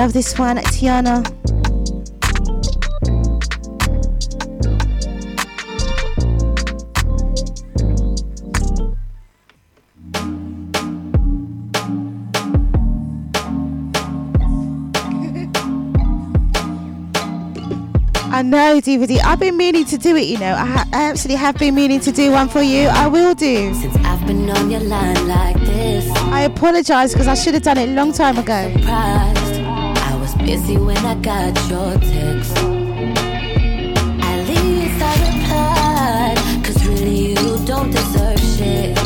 Love 0.00 0.14
this 0.14 0.38
one, 0.38 0.56
Tiana. 0.56 1.20
I 18.32 18.40
know, 18.40 18.80
DVD. 18.80 19.22
I've 19.22 19.38
been 19.38 19.58
meaning 19.58 19.84
to 19.84 19.98
do 19.98 20.16
it, 20.16 20.22
you 20.22 20.38
know. 20.38 20.54
I, 20.54 20.64
ha- 20.64 20.88
I, 20.94 21.02
actually 21.02 21.34
have 21.34 21.58
been 21.58 21.74
meaning 21.74 22.00
to 22.00 22.10
do 22.10 22.30
one 22.30 22.48
for 22.48 22.62
you. 22.62 22.88
I 22.88 23.06
will 23.06 23.34
do. 23.34 23.74
Since 23.74 23.96
I've 23.96 24.26
been 24.26 24.48
on 24.48 24.70
your 24.70 24.80
line 24.80 25.28
like 25.28 25.60
this. 25.60 26.08
I 26.32 26.44
apologize 26.44 27.12
because 27.12 27.28
I 27.28 27.34
should 27.34 27.52
have 27.52 27.64
done 27.64 27.76
it 27.76 27.90
a 27.90 27.92
long 27.92 28.14
time 28.14 28.38
ago. 28.38 28.72
Surprise. 28.78 29.39
Busy 30.50 30.76
when 30.78 30.96
I 31.06 31.14
got 31.14 31.54
your 31.70 31.92
text. 31.94 32.56
At 34.26 34.38
least 34.48 35.00
I 35.00 35.14
replied, 35.24 36.38
cause 36.64 36.84
really 36.88 37.18
you 37.28 37.64
don't 37.64 37.92
deserve 37.92 38.40
shit. 38.40 38.96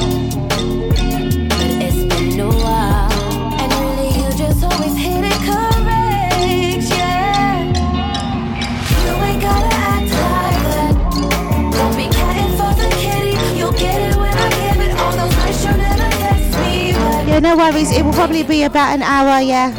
But 1.51 1.71
it's 1.85 2.03
been 2.09 2.41
a 2.41 2.49
while, 2.49 3.13
and 3.61 3.71
really 3.83 4.11
you 4.17 4.29
just 4.39 4.65
always 4.65 4.97
hit 4.97 5.23
it 5.23 5.39
correct, 5.45 6.89
yeah. 6.89 7.69
You 9.05 9.13
ain't 9.29 9.43
gotta 9.43 9.75
act 9.93 10.11
like 10.25 10.61
that. 10.73 10.95
Don't 11.77 11.95
be 11.95 12.07
catting 12.09 12.53
for 12.57 12.73
the 12.81 12.89
kitty, 12.97 13.37
you'll 13.59 13.73
get 13.73 14.01
it 14.01 14.17
when 14.17 14.33
I 14.33 14.49
give 14.49 14.81
it. 14.81 14.93
All 14.99 15.13
those 15.13 15.37
nights 15.37 15.63
you 15.63 15.73
never 15.77 16.09
text 16.09 16.57
me. 16.61 16.97
Yeah, 17.29 17.41
no 17.41 17.55
worries, 17.55 17.91
it 17.91 18.03
will 18.03 18.15
probably 18.15 18.45
be 18.45 18.63
about 18.63 18.95
an 18.95 19.03
hour, 19.03 19.43
yeah. 19.43 19.75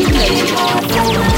She 0.00 0.06
made 0.06 1.29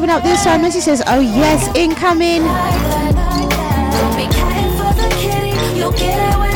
open 0.00 0.08
up 0.08 0.22
this 0.22 0.44
time 0.44 0.64
and 0.64 0.72
she 0.72 0.80
says, 0.80 1.02
Oh 1.06 1.20
yes, 1.20 1.76
incoming. 1.76 2.40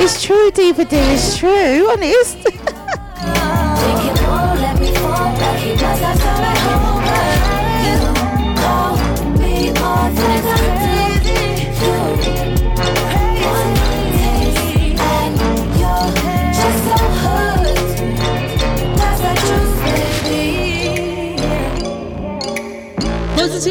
It's 0.03 0.23
true, 0.23 0.51
DVD, 0.51 0.93
it's 1.13 1.37
true, 1.37 1.91
honest. 1.91 2.39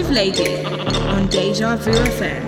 Lady 0.02 0.66
on 0.66 1.28
Deja 1.28 1.76
Vu 1.76 1.92
FM. 1.92 2.42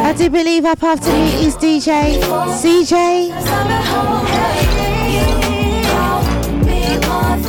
I 0.00 0.14
do 0.16 0.30
believe 0.30 0.64
up 0.64 0.82
after 0.82 1.12
me 1.12 1.44
is 1.44 1.54
DJ 1.56 2.18
CJ 2.62 3.30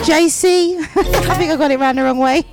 JC. 0.03 0.77
I 0.77 1.35
think 1.37 1.51
I 1.51 1.55
got 1.55 1.71
it 1.71 1.79
round 1.79 1.97
the 1.97 2.03
wrong 2.03 2.17
way. 2.17 2.43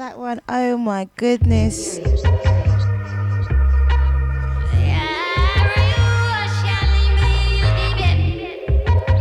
that 0.00 0.18
one. 0.18 0.40
Oh 0.48 0.78
my 0.78 1.08
goodness. 1.16 1.98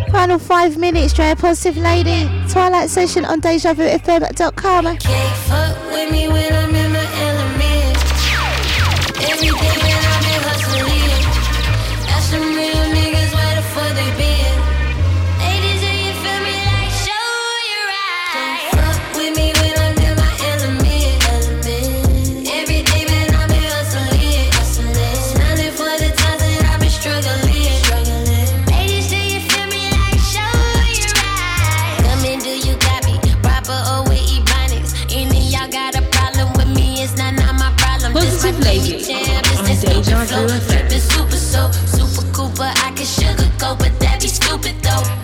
Final 0.09 0.39
five 0.39 0.77
minutes, 0.77 1.13
Drea 1.13 1.35
Positive 1.35 1.75
Lady. 1.77 2.29
Twilight 2.49 2.89
session 2.89 3.25
on 3.25 3.41
DejaVuFM.com. 3.41 4.97
flow. 40.29 40.47
Flipping 40.47 40.99
super 40.99 41.35
so 41.35 41.71
super 41.71 42.25
cool, 42.31 42.51
but 42.55 42.77
I 42.85 42.91
can 42.91 43.05
sugarcoat, 43.05 43.79
but 43.79 43.99
that 43.99 44.21
be 44.21 44.27
stupid 44.27 44.75
though. 44.81 45.18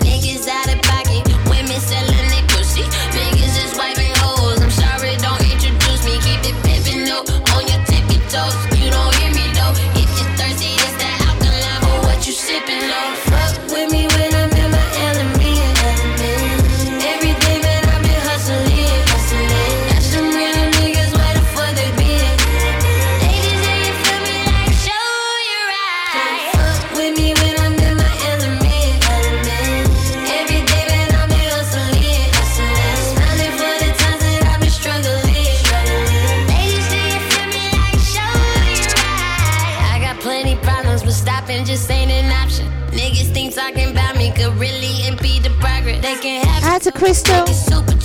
to 46.86 46.92
Crystal, 46.92 47.34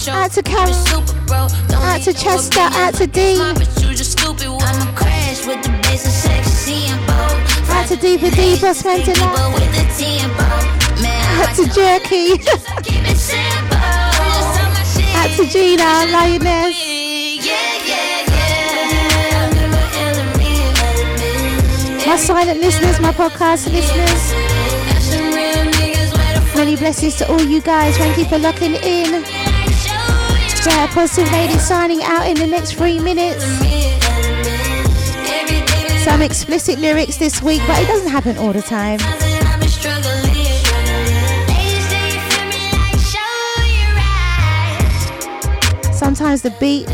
out 0.09 0.31
to 0.31 0.43
Carol, 0.43 0.73
out 1.31 2.01
to 2.01 2.15
Chester, 2.15 2.61
out 2.61 2.95
to 2.95 3.07
Dean. 3.07 3.39
Out 3.39 3.57
to 7.89 7.97
Diva 7.97 8.31
D, 8.31 8.59
Boss 8.59 8.83
Mandela. 8.83 9.21
Out 11.37 11.55
to 11.57 11.67
Jerky. 11.75 12.41
out 15.15 15.31
to 15.37 15.45
Gina, 15.47 16.07
Lioness. 16.11 16.77
My 22.07 22.17
silent 22.17 22.61
listeners, 22.61 22.99
my 22.99 23.13
podcast 23.13 23.71
listeners. 23.71 24.50
Many 26.55 26.77
blessings 26.77 27.17
to 27.17 27.31
all 27.31 27.41
you 27.41 27.61
guys. 27.61 27.97
Thank 27.97 28.19
you 28.19 28.25
for 28.25 28.39
locking 28.39 28.75
in. 28.75 29.25
Yeah, 30.67 30.87
Positive 30.93 31.33
lady 31.33 31.59
signing 31.59 32.03
out 32.03 32.27
in 32.27 32.37
the 32.37 32.47
next 32.47 32.75
three 32.75 32.99
minutes. 32.99 33.45
Some 36.05 36.23
explicit 36.23 36.79
lyrics 36.79 37.17
this 37.17 37.43
week, 37.43 37.63
but 37.67 37.83
it 37.83 37.87
doesn't 37.87 38.11
happen 38.11 38.37
all 38.39 38.53
the 38.53 38.63
time. 38.63 38.99
Sometimes 45.93 46.43
the 46.43 46.51
beat 46.59 46.87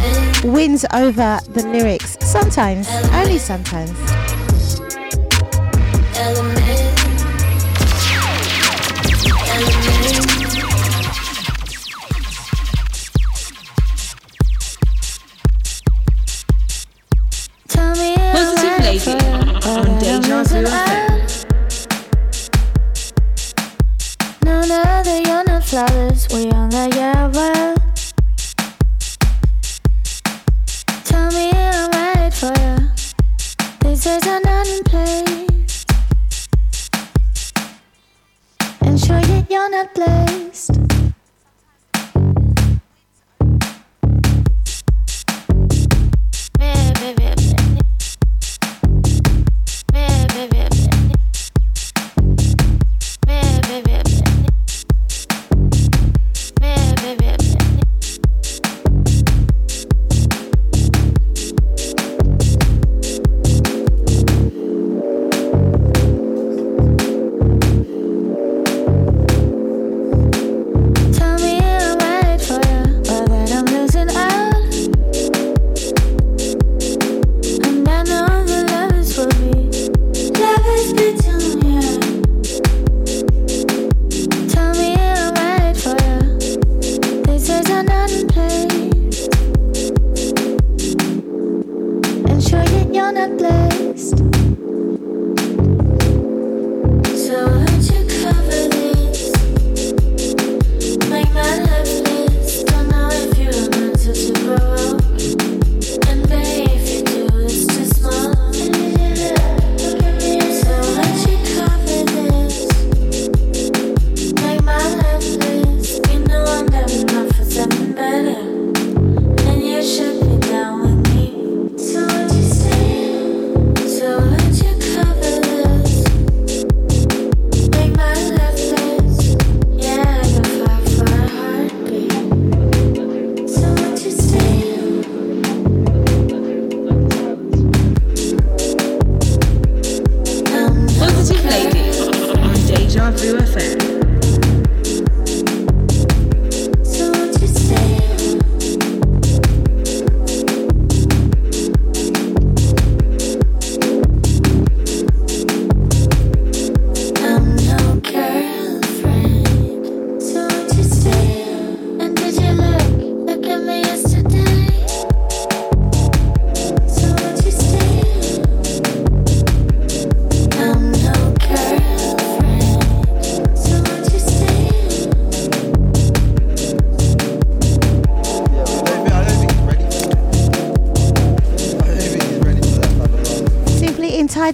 wins 0.44 0.84
over 0.92 1.38
the 1.48 1.66
lyrics. 1.68 2.16
Sometimes, 2.20 2.88
only 3.12 3.38
sometimes. 3.38 3.96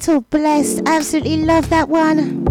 Total 0.03 0.21
Blessed. 0.31 0.83
Absolutely 0.85 1.45
love 1.45 1.69
that 1.71 1.89
one. 1.89 2.43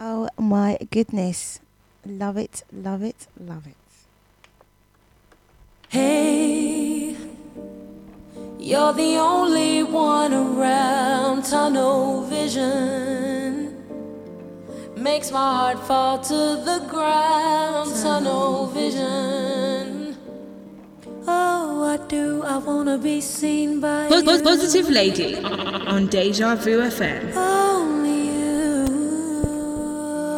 Oh 0.00 0.30
my 0.38 0.78
goodness. 0.90 1.60
Love 2.06 2.38
it, 2.38 2.62
love 2.72 3.02
it, 3.02 3.26
love 3.38 3.66
it. 3.66 3.76
Hey, 5.90 7.14
you're 8.58 8.94
the 8.94 9.18
only 9.18 9.82
one 9.82 10.32
around. 10.32 11.44
Tunnel 11.44 12.22
vision 12.22 13.76
makes 14.96 15.30
my 15.30 15.38
heart 15.38 15.86
fall 15.86 16.18
to 16.18 16.62
the 16.64 16.86
ground. 16.88 17.94
Tunnel 18.00 18.68
vision. 18.68 19.77
Oh, 21.30 21.98
do. 22.08 22.42
I 22.42 22.56
wanna 22.58 22.96
be 22.96 23.20
seen 23.20 23.80
by 23.80 24.08
Positive 24.08 24.88
Lady 24.88 25.36
on 25.36 26.06
Deja 26.06 26.54
Vu 26.56 26.80
FM. 26.80 27.36
Only 27.36 28.18
you. 28.32 28.86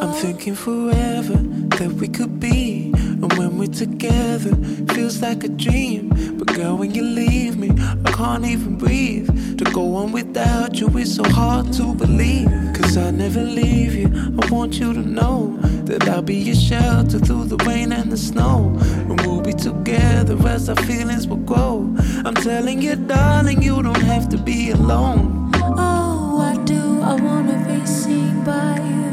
I'm 0.03 0.13
thinking 0.15 0.57
forever 0.57 1.39
that 1.79 1.93
we 2.01 2.09
could 2.09 2.41
be 2.41 2.93
and 3.23 3.33
when 3.35 3.59
we're 3.59 3.67
together, 3.67 4.55
feels 4.95 5.21
like 5.21 5.45
a 5.45 5.49
dream. 5.49 6.09
But 6.39 6.55
girl, 6.55 6.77
when 6.77 6.95
you 6.95 7.03
leave 7.03 7.59
me, 7.59 7.71
I 8.05 8.13
can't 8.13 8.47
even 8.47 8.79
breathe. 8.79 9.29
To 9.59 9.65
go 9.65 9.97
on 9.97 10.13
without 10.13 10.81
you 10.81 10.89
is 10.97 11.17
so 11.17 11.25
hard 11.25 11.71
to 11.75 11.95
believe. 11.95 12.49
Cause 12.75 12.97
I 12.97 13.11
never 13.11 13.43
leave 13.43 13.95
you. 13.95 14.09
I 14.41 14.51
want 14.51 14.79
you 14.79 14.95
to 14.95 15.01
know 15.01 15.59
that 15.85 16.09
I'll 16.09 16.23
be 16.23 16.37
your 16.37 16.55
shelter 16.55 17.19
through 17.19 17.45
the 17.45 17.59
rain 17.67 17.93
and 17.93 18.11
the 18.11 18.17
snow. 18.17 18.75
And 18.81 19.21
we'll 19.21 19.43
be 19.43 19.53
together 19.53 20.37
as 20.49 20.71
our 20.71 20.77
feelings 20.85 21.29
will 21.29 21.45
grow. 21.53 21.95
I'm 22.25 22.35
telling 22.35 22.81
you, 22.81 22.97
darling, 22.97 23.63
you 23.63 23.83
don't 23.83 24.03
have 24.03 24.31
to 24.31 24.39
be 24.39 24.71
alone. 24.71 25.51
Oh, 25.55 26.41
I 26.41 26.57
do. 26.65 27.03
I 27.03 27.15
wanna 27.21 27.59
be 27.69 27.85
seen 27.87 28.45
by 28.45 28.79
you. 28.79 29.10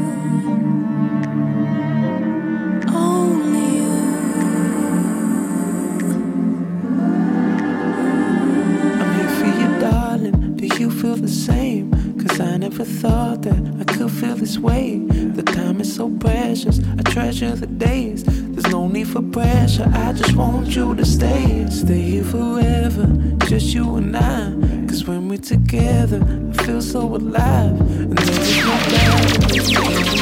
Feel 11.08 11.16
the 11.16 11.28
same? 11.28 11.90
Cause 12.20 12.38
I 12.38 12.58
never 12.58 12.84
thought 12.84 13.40
that 13.42 13.60
I 13.80 13.84
could 13.84 14.10
feel 14.10 14.36
this 14.36 14.58
way. 14.58 14.98
The 15.38 15.42
time 15.42 15.80
is 15.80 15.94
so 15.94 16.10
precious. 16.10 16.80
I 16.98 17.02
treasure 17.02 17.52
the 17.54 17.66
days. 17.66 18.24
There's 18.24 18.66
no 18.66 18.88
need 18.88 19.08
for 19.08 19.22
pressure. 19.22 19.90
I 19.94 20.12
just 20.12 20.34
want 20.36 20.76
you 20.76 20.94
to 20.94 21.06
stay. 21.06 21.66
Stay 21.70 22.02
here 22.12 22.24
forever. 22.24 23.06
Just 23.46 23.72
you 23.74 23.96
and 23.96 24.14
I. 24.16 24.52
Cause 24.86 25.06
when 25.06 25.28
we're 25.28 25.38
together, 25.38 26.20
I 26.50 26.62
feel 26.64 26.82
so 26.82 27.00
alive. 27.16 27.80
And 27.80 28.18
there 28.18 28.40
is 28.42 28.56
no 28.68 28.74
doubt 28.94 29.24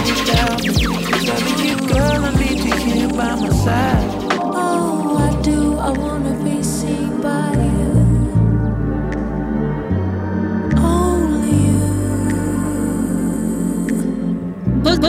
without 0.08 0.62
me. 0.62 0.86
I'm 1.10 1.20
telling 1.26 1.58
you, 1.66 1.76
girl, 1.88 2.24
I 2.28 2.32
need 2.42 2.60
you 2.60 2.76
here 2.94 3.08
by 3.08 3.34
my 3.34 3.50
side. 3.64 4.15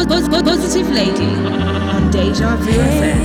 Positive 0.05 0.89
Lady 0.91 1.33
on 1.95 2.11
Deja 2.11 2.55
Vu 2.57 2.71
FM. 2.71 3.21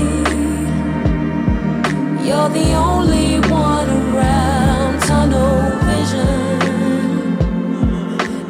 You're 2.24 2.48
the 2.48 2.72
only 2.72 3.40
one 3.50 3.90
around. 3.90 5.00
Tunnel 5.02 5.72
vision 5.90 6.58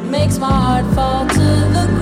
makes 0.09 0.37
my 0.37 0.47
heart 0.47 0.85
fall 0.95 1.27
to 1.27 1.47
the 1.75 1.92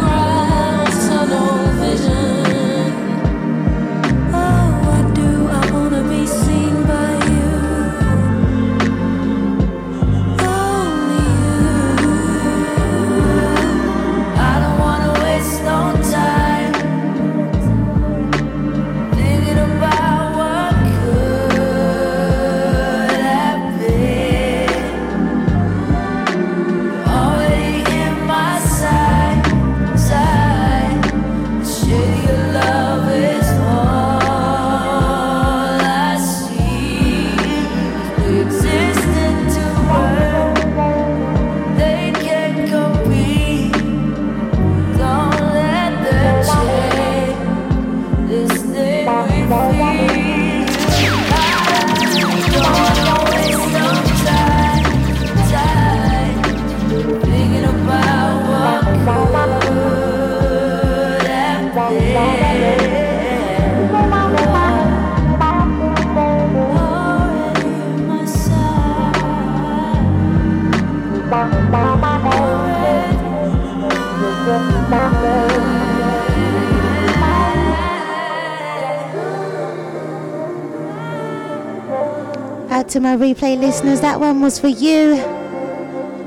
to 82.91 82.99
my 82.99 83.15
replay 83.15 83.57
listeners, 83.57 84.01
that 84.01 84.19
one 84.19 84.41
was 84.41 84.59
for 84.59 84.67
you. 84.67 85.15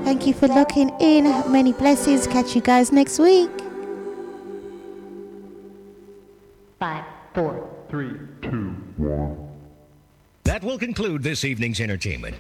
Thank 0.05 0.27
you 0.27 0.33
for 0.33 0.49
locking 0.49 0.91
in. 1.01 1.25
Many 1.51 1.73
blessings. 1.73 2.27
Catch 2.27 2.55
you 2.55 2.63
guys 2.63 2.91
next 2.91 3.19
week. 3.19 3.51
Five, 6.79 7.05
four, 7.35 7.71
Three, 7.89 8.19
two, 8.43 8.75
one. 8.97 9.49
That 10.45 10.65
will 10.65 10.79
conclude 10.79 11.23
this 11.23 11.45
evening's 11.45 11.81
entertainment. 11.81 12.37